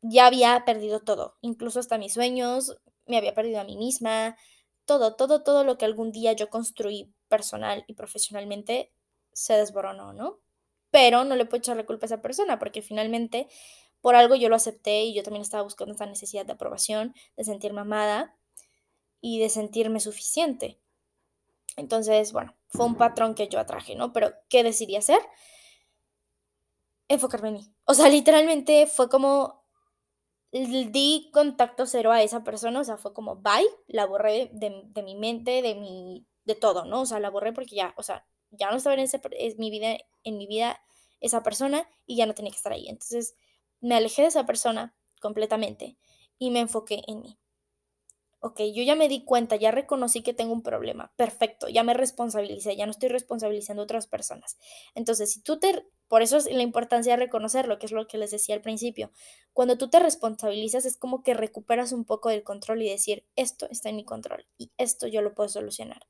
Ya 0.00 0.26
había 0.26 0.64
perdido 0.64 1.00
todo, 1.00 1.36
incluso 1.40 1.80
hasta 1.80 1.98
mis 1.98 2.14
sueños, 2.14 2.78
me 3.06 3.16
había 3.18 3.34
perdido 3.34 3.58
a 3.60 3.64
mí 3.64 3.76
misma, 3.76 4.36
todo, 4.84 5.16
todo, 5.16 5.42
todo 5.42 5.64
lo 5.64 5.76
que 5.76 5.84
algún 5.86 6.12
día 6.12 6.32
yo 6.34 6.48
construí 6.50 7.12
personal 7.28 7.84
y 7.88 7.94
profesionalmente 7.94 8.92
se 9.32 9.54
desboronó, 9.54 10.12
¿no? 10.12 10.38
Pero 10.92 11.24
no 11.24 11.34
le 11.34 11.46
puedo 11.46 11.58
echar 11.58 11.76
la 11.76 11.84
culpa 11.84 12.04
a 12.04 12.08
esa 12.08 12.22
persona, 12.22 12.60
porque 12.60 12.80
finalmente 12.80 13.48
por 14.00 14.14
algo 14.14 14.36
yo 14.36 14.48
lo 14.48 14.54
acepté 14.56 15.02
y 15.02 15.14
yo 15.14 15.24
también 15.24 15.42
estaba 15.42 15.64
buscando 15.64 15.92
esta 15.92 16.06
necesidad 16.06 16.46
de 16.46 16.52
aprobación, 16.52 17.12
de 17.36 17.44
sentirme 17.44 17.80
amada 17.80 18.36
y 19.20 19.40
de 19.40 19.48
sentirme 19.48 19.98
suficiente. 19.98 20.78
Entonces, 21.76 22.32
bueno, 22.32 22.56
fue 22.68 22.86
un 22.86 22.96
patrón 22.96 23.34
que 23.34 23.48
yo 23.48 23.58
atraje, 23.58 23.94
¿no? 23.94 24.12
Pero, 24.12 24.32
¿qué 24.48 24.62
decidí 24.62 24.96
hacer? 24.96 25.20
Enfocarme 27.08 27.48
en 27.48 27.54
mí. 27.54 27.74
O 27.84 27.94
sea, 27.94 28.08
literalmente 28.10 28.86
fue 28.86 29.08
como 29.08 29.60
di 30.52 31.30
contacto 31.32 31.86
cero 31.86 32.10
a 32.10 32.22
esa 32.22 32.42
persona, 32.42 32.80
o 32.80 32.84
sea, 32.84 32.96
fue 32.96 33.12
como 33.12 33.36
bye, 33.36 33.68
la 33.86 34.04
borré 34.06 34.50
de, 34.52 34.82
de, 34.84 35.02
mi 35.02 35.14
mente, 35.14 35.62
de 35.62 35.76
mi, 35.76 36.26
de 36.44 36.54
todo, 36.56 36.84
¿no? 36.84 37.02
O 37.02 37.06
sea, 37.06 37.20
la 37.20 37.30
borré 37.30 37.52
porque 37.52 37.76
ya, 37.76 37.94
o 37.96 38.02
sea, 38.02 38.26
ya 38.50 38.68
no 38.70 38.76
estaba 38.76 38.94
en, 38.94 39.00
ese, 39.00 39.20
en 39.30 39.54
mi 39.58 39.70
vida, 39.70 39.96
en 40.24 40.38
mi 40.38 40.48
vida 40.48 40.80
esa 41.20 41.42
persona 41.42 41.88
y 42.04 42.16
ya 42.16 42.26
no 42.26 42.34
tenía 42.34 42.50
que 42.50 42.56
estar 42.56 42.72
ahí. 42.72 42.88
Entonces, 42.88 43.36
me 43.80 43.94
alejé 43.94 44.22
de 44.22 44.28
esa 44.28 44.44
persona 44.44 44.94
completamente 45.20 45.96
y 46.38 46.50
me 46.50 46.60
enfoqué 46.60 47.02
en 47.06 47.20
mí 47.20 47.39
ok, 48.40 48.60
yo 48.74 48.82
ya 48.82 48.96
me 48.96 49.08
di 49.08 49.24
cuenta, 49.24 49.56
ya 49.56 49.70
reconocí 49.70 50.22
que 50.22 50.32
tengo 50.32 50.52
un 50.52 50.62
problema, 50.62 51.12
perfecto, 51.16 51.68
ya 51.68 51.84
me 51.84 51.94
responsabilicé, 51.94 52.74
ya 52.74 52.86
no 52.86 52.92
estoy 52.92 53.10
responsabilizando 53.10 53.82
a 53.82 53.84
otras 53.84 54.06
personas. 54.06 54.56
Entonces, 54.94 55.32
si 55.32 55.42
tú 55.42 55.58
te, 55.58 55.86
por 56.08 56.22
eso 56.22 56.38
es 56.38 56.46
la 56.46 56.62
importancia 56.62 57.12
de 57.12 57.18
reconocerlo, 57.18 57.78
que 57.78 57.86
es 57.86 57.92
lo 57.92 58.06
que 58.06 58.18
les 58.18 58.30
decía 58.30 58.54
al 58.54 58.62
principio, 58.62 59.12
cuando 59.52 59.76
tú 59.76 59.90
te 59.90 60.00
responsabilizas 60.00 60.86
es 60.86 60.96
como 60.96 61.22
que 61.22 61.34
recuperas 61.34 61.92
un 61.92 62.04
poco 62.04 62.30
del 62.30 62.42
control 62.42 62.82
y 62.82 62.88
decir, 62.88 63.26
esto 63.36 63.68
está 63.70 63.90
en 63.90 63.96
mi 63.96 64.04
control 64.04 64.46
y 64.56 64.72
esto 64.78 65.06
yo 65.06 65.20
lo 65.20 65.34
puedo 65.34 65.48
solucionar. 65.48 66.06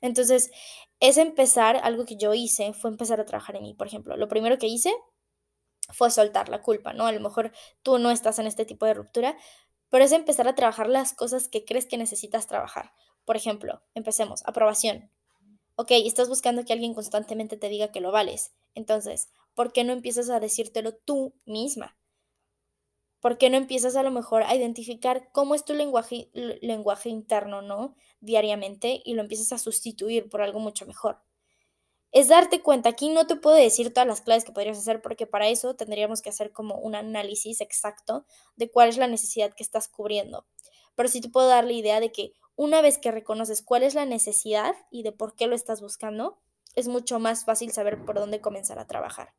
Entonces, 0.00 0.50
es 1.00 1.16
empezar, 1.16 1.76
algo 1.82 2.04
que 2.04 2.16
yo 2.16 2.34
hice 2.34 2.72
fue 2.74 2.90
empezar 2.90 3.20
a 3.20 3.24
trabajar 3.24 3.56
en 3.56 3.62
mí. 3.62 3.74
Por 3.74 3.86
ejemplo, 3.86 4.16
lo 4.16 4.28
primero 4.28 4.58
que 4.58 4.66
hice 4.66 4.92
fue 5.90 6.10
soltar 6.10 6.48
la 6.48 6.60
culpa, 6.60 6.92
¿no? 6.92 7.06
A 7.06 7.12
lo 7.12 7.20
mejor 7.20 7.52
tú 7.82 7.98
no 7.98 8.10
estás 8.10 8.38
en 8.38 8.46
este 8.46 8.64
tipo 8.64 8.86
de 8.86 8.94
ruptura, 8.94 9.36
pero 9.90 10.04
es 10.04 10.12
empezar 10.12 10.48
a 10.48 10.54
trabajar 10.54 10.88
las 10.88 11.12
cosas 11.12 11.48
que 11.48 11.64
crees 11.64 11.86
que 11.86 11.96
necesitas 11.96 12.46
trabajar. 12.46 12.92
Por 13.24 13.36
ejemplo, 13.36 13.82
empecemos, 13.94 14.42
aprobación. 14.46 15.10
Ok, 15.76 15.92
estás 15.92 16.28
buscando 16.28 16.64
que 16.64 16.72
alguien 16.72 16.94
constantemente 16.94 17.56
te 17.56 17.68
diga 17.68 17.92
que 17.92 18.00
lo 18.00 18.12
vales. 18.12 18.52
Entonces, 18.74 19.28
¿por 19.54 19.72
qué 19.72 19.84
no 19.84 19.92
empiezas 19.92 20.30
a 20.30 20.40
decírtelo 20.40 20.94
tú 20.94 21.34
misma? 21.44 21.96
¿Por 23.20 23.38
qué 23.38 23.50
no 23.50 23.56
empiezas 23.56 23.96
a 23.96 24.02
lo 24.02 24.10
mejor 24.10 24.42
a 24.44 24.54
identificar 24.54 25.30
cómo 25.32 25.54
es 25.54 25.64
tu 25.64 25.74
lenguaje, 25.74 26.30
lenguaje 26.32 27.08
interno, 27.08 27.62
¿no? 27.62 27.96
Diariamente 28.20 29.02
y 29.04 29.14
lo 29.14 29.22
empiezas 29.22 29.52
a 29.52 29.58
sustituir 29.58 30.28
por 30.28 30.42
algo 30.42 30.60
mucho 30.60 30.86
mejor 30.86 31.27
es 32.12 32.28
darte 32.28 32.62
cuenta. 32.62 32.90
Aquí 32.90 33.10
no 33.10 33.26
te 33.26 33.36
puedo 33.36 33.56
decir 33.56 33.92
todas 33.92 34.06
las 34.06 34.20
claves 34.20 34.44
que 34.44 34.52
podrías 34.52 34.78
hacer 34.78 35.02
porque 35.02 35.26
para 35.26 35.48
eso 35.48 35.76
tendríamos 35.76 36.22
que 36.22 36.30
hacer 36.30 36.52
como 36.52 36.76
un 36.76 36.94
análisis 36.94 37.60
exacto 37.60 38.24
de 38.56 38.70
cuál 38.70 38.88
es 38.88 38.96
la 38.96 39.06
necesidad 39.06 39.52
que 39.54 39.62
estás 39.62 39.88
cubriendo. 39.88 40.46
Pero 40.94 41.08
sí 41.08 41.20
te 41.20 41.28
puedo 41.28 41.48
dar 41.48 41.64
la 41.64 41.72
idea 41.72 42.00
de 42.00 42.10
que 42.10 42.32
una 42.56 42.80
vez 42.80 42.98
que 42.98 43.12
reconoces 43.12 43.62
cuál 43.62 43.82
es 43.82 43.94
la 43.94 44.04
necesidad 44.04 44.74
y 44.90 45.02
de 45.02 45.12
por 45.12 45.34
qué 45.34 45.46
lo 45.46 45.54
estás 45.54 45.80
buscando, 45.80 46.38
es 46.74 46.88
mucho 46.88 47.18
más 47.18 47.44
fácil 47.44 47.72
saber 47.72 48.04
por 48.04 48.16
dónde 48.16 48.40
comenzar 48.40 48.78
a 48.78 48.86
trabajar. 48.86 49.34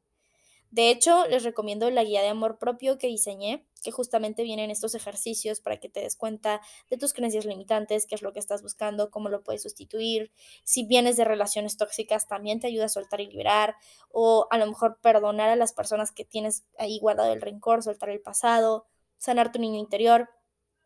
De 0.72 0.92
hecho, 0.92 1.26
les 1.28 1.44
recomiendo 1.44 1.90
la 1.90 2.04
guía 2.04 2.22
de 2.22 2.28
amor 2.28 2.60
propio 2.60 3.00
que 3.00 3.08
diseñé, 3.08 3.66
que 3.84 3.92
justamente 3.92 4.44
vienen 4.44 4.70
estos 4.70 4.94
ejercicios 4.94 5.62
para 5.62 5.80
que 5.80 5.90
te 5.90 6.02
des 6.02 6.16
cuenta 6.16 6.62
de 6.92 6.98
tus 6.98 7.14
creencias 7.14 7.46
limitantes, 7.46 8.06
qué 8.06 8.14
es 8.14 8.22
lo 8.22 8.34
que 8.34 8.40
estás 8.40 8.62
buscando, 8.62 9.10
cómo 9.10 9.30
lo 9.30 9.44
puedes 9.44 9.64
sustituir. 9.64 10.32
Si 10.64 10.86
vienes 10.86 11.18
de 11.18 11.26
relaciones 11.26 11.76
tóxicas, 11.78 12.28
también 12.28 12.60
te 12.60 12.68
ayuda 12.68 12.86
a 12.86 12.90
soltar 12.90 13.20
y 13.20 13.28
liberar, 13.28 13.76
o 14.12 14.48
a 14.52 14.58
lo 14.60 14.68
mejor 14.68 15.00
perdonar 15.02 15.50
a 15.50 15.56
las 15.56 15.74
personas 15.74 16.12
que 16.12 16.24
tienes 16.24 16.66
ahí 16.78 17.00
guardado 17.00 17.34
el 17.34 17.42
rencor, 17.42 17.82
soltar 17.82 18.10
el 18.10 18.22
pasado, 18.22 18.86
sanar 19.18 19.52
tu 19.52 19.60
niño 19.60 19.80
interior. 19.80 20.30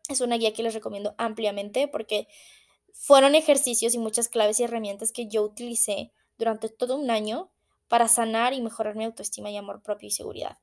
Es 0.08 0.22
una 0.22 0.36
guía 0.36 0.54
que 0.54 0.62
les 0.62 0.74
recomiendo 0.74 1.14
ampliamente 1.18 1.88
porque 1.88 2.26
fueron 2.94 3.34
ejercicios 3.34 3.94
y 3.94 3.98
muchas 3.98 4.28
claves 4.28 4.60
y 4.60 4.64
herramientas 4.64 5.12
que 5.12 5.26
yo 5.28 5.42
utilicé 5.42 6.12
durante 6.38 6.68
todo 6.68 6.96
un 6.96 7.10
año 7.10 7.50
para 7.88 8.08
sanar 8.08 8.52
y 8.54 8.62
mejorar 8.62 8.96
mi 8.96 9.04
autoestima 9.04 9.50
y 9.50 9.56
amor 9.56 9.82
propio 9.82 10.08
y 10.08 10.12
seguridad. 10.12 10.58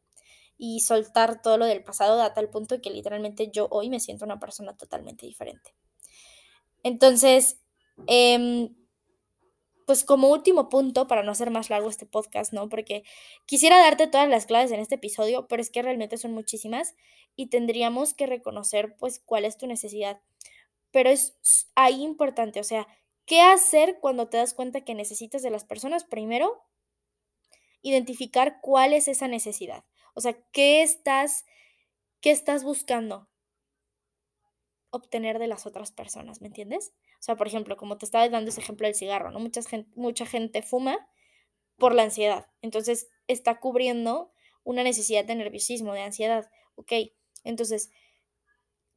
Y 0.57 0.81
soltar 0.81 1.41
todo 1.41 1.57
lo 1.57 1.65
del 1.65 1.83
pasado 1.83 2.21
a 2.21 2.33
tal 2.33 2.49
punto 2.49 2.81
que 2.81 2.91
literalmente 2.91 3.49
yo 3.51 3.67
hoy 3.71 3.89
me 3.89 3.99
siento 3.99 4.25
una 4.25 4.39
persona 4.39 4.75
totalmente 4.77 5.25
diferente. 5.25 5.73
Entonces, 6.83 7.59
em, 8.07 8.75
pues 9.85 10.03
como 10.05 10.29
último 10.29 10.69
punto, 10.69 11.07
para 11.07 11.23
no 11.23 11.31
hacer 11.31 11.51
más 11.51 11.69
largo 11.69 11.89
este 11.89 12.05
podcast, 12.05 12.53
¿no? 12.53 12.69
Porque 12.69 13.03
quisiera 13.45 13.77
darte 13.79 14.07
todas 14.07 14.29
las 14.29 14.45
claves 14.45 14.71
en 14.71 14.79
este 14.79 14.95
episodio, 14.95 15.47
pero 15.47 15.61
es 15.61 15.69
que 15.69 15.81
realmente 15.81 16.17
son 16.17 16.31
muchísimas 16.33 16.95
y 17.35 17.47
tendríamos 17.47 18.13
que 18.13 18.27
reconocer 18.27 18.95
pues 18.97 19.19
cuál 19.19 19.45
es 19.45 19.57
tu 19.57 19.67
necesidad. 19.67 20.21
pero 20.91 21.09
es 21.09 21.37
ahí 21.75 22.03
importante, 22.03 22.59
o 22.59 22.63
sea, 22.63 22.87
¿qué 23.25 23.41
hacer 23.41 23.99
cuando 24.01 24.29
te 24.29 24.37
das 24.37 24.53
cuenta 24.53 24.81
que 24.83 24.95
necesitas 24.95 25.41
de 25.41 25.49
las 25.51 25.63
personas? 25.65 26.03
Primero, 26.03 26.63
identificar 27.81 28.59
cuál 28.61 28.93
es 28.93 29.07
esa 29.07 29.27
necesidad. 29.27 29.83
O 30.13 30.21
sea, 30.21 30.37
¿qué 30.51 30.81
estás, 30.81 31.45
qué 32.19 32.31
estás 32.31 32.63
buscando 32.63 33.29
obtener 34.89 35.39
de 35.39 35.47
las 35.47 35.65
otras 35.65 35.91
personas? 35.91 36.41
¿Me 36.41 36.47
entiendes? 36.47 36.93
O 37.19 37.23
sea, 37.23 37.35
por 37.35 37.47
ejemplo, 37.47 37.77
como 37.77 37.97
te 37.97 38.05
estaba 38.05 38.27
dando 38.29 38.49
ese 38.49 38.61
ejemplo 38.61 38.87
del 38.87 38.95
cigarro, 38.95 39.31
¿no? 39.31 39.39
Mucha 39.39 39.61
gente, 39.63 39.89
mucha 39.95 40.25
gente 40.25 40.61
fuma 40.61 41.07
por 41.77 41.95
la 41.95 42.03
ansiedad. 42.03 42.47
Entonces, 42.61 43.09
está 43.27 43.59
cubriendo 43.59 44.31
una 44.63 44.83
necesidad 44.83 45.25
de 45.25 45.35
nerviosismo, 45.35 45.93
de 45.93 46.01
ansiedad. 46.01 46.49
Ok, 46.75 46.91
entonces, 47.43 47.89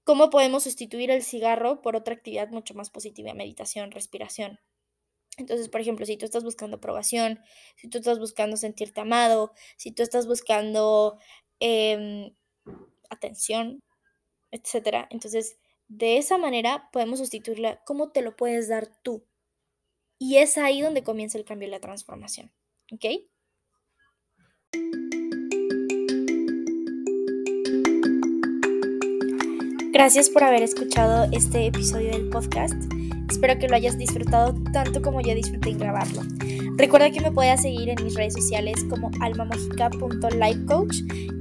¿cómo 0.05 0.31
podemos 0.31 0.65
sustituir 0.65 1.11
el 1.11 1.23
cigarro 1.23 1.81
por 1.81 1.97
otra 1.97 2.15
actividad 2.15 2.49
mucho 2.51 2.75
más 2.75 2.91
positiva? 2.91 3.35
Meditación, 3.35 3.91
respiración. 3.91 4.61
Entonces, 5.37 5.69
por 5.69 5.81
ejemplo, 5.81 6.07
si 6.07 6.17
tú 6.17 6.25
estás 6.25 6.45
buscando 6.45 6.77
aprobación, 6.77 7.41
si 7.77 7.89
tú 7.89 7.99
estás 7.99 8.19
buscando 8.19 8.57
sentirte 8.57 9.01
amado, 9.01 9.53
si 9.77 9.91
tú 9.91 10.03
estás 10.03 10.27
buscando 10.27 11.19
em, 11.61 12.35
atención, 13.11 13.83
etcétera, 14.51 15.09
entonces 15.11 15.59
de 15.89 16.19
esa 16.19 16.39
manera 16.39 16.89
podemos 16.93 17.19
sustituirla. 17.19 17.83
¿Cómo 17.85 18.11
te 18.11 18.23
lo 18.23 18.37
puedes 18.37 18.69
dar 18.69 18.89
tú? 19.03 19.25
Y 20.19 20.37
es 20.37 20.57
ahí 20.59 20.81
donde 20.81 21.03
comienza 21.03 21.39
el 21.39 21.45
cambio 21.45 21.69
y 21.69 21.71
la 21.71 21.81
transformación. 21.81 22.53
¿Ok? 22.93 23.05
Gracias 29.93 30.29
por 30.29 30.43
haber 30.43 30.63
escuchado 30.63 31.29
este 31.33 31.67
episodio 31.67 32.11
del 32.11 32.29
podcast. 32.29 32.75
Espero 33.29 33.59
que 33.59 33.69
lo 33.69 33.77
hayas 33.77 33.99
disfrutado 33.99 34.55
tanto 34.73 35.03
como 35.03 35.21
yo 35.21 35.35
disfruté 35.35 35.71
en 35.71 35.79
grabarlo. 35.79 36.23
Recuerda 36.77 37.11
que 37.11 37.21
me 37.21 37.31
puedes 37.31 37.63
seguir 37.63 37.89
en 37.89 38.03
mis 38.03 38.15
redes 38.15 38.35
sociales 38.35 38.85
como 38.91 39.11
almamojica.lifecoach 39.21 40.97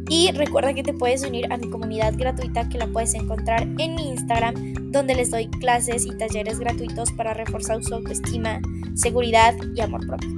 y 0.10 0.32
recuerda 0.32 0.74
que 0.74 0.84
te 0.84 0.94
puedes 0.94 1.24
unir 1.24 1.52
a 1.52 1.58
mi 1.58 1.70
comunidad 1.70 2.14
gratuita 2.16 2.70
que 2.70 2.78
la 2.78 2.88
puedes 2.88 3.14
encontrar 3.16 3.64
en 3.64 3.96
mi 3.96 4.10
Instagram 4.10 4.92
donde 4.92 5.16
les 5.16 5.32
doy 5.32 5.48
clases 5.48 6.06
y 6.06 6.16
talleres 6.18 6.60
gratuitos 6.60 7.12
para 7.14 7.34
reforzar 7.34 7.84
su 7.84 7.96
autoestima, 7.96 8.62
seguridad 8.96 9.56
y 9.76 9.82
amor 9.82 10.06
propio. 10.06 10.30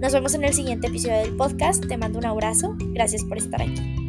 Nos 0.00 0.12
vemos 0.12 0.34
en 0.34 0.44
el 0.44 0.52
siguiente 0.52 0.88
episodio 0.88 1.18
del 1.18 1.36
podcast. 1.36 1.86
Te 1.86 1.96
mando 1.96 2.18
un 2.18 2.26
abrazo. 2.26 2.74
Gracias 2.92 3.22
por 3.22 3.38
estar 3.38 3.62
aquí. 3.62 4.01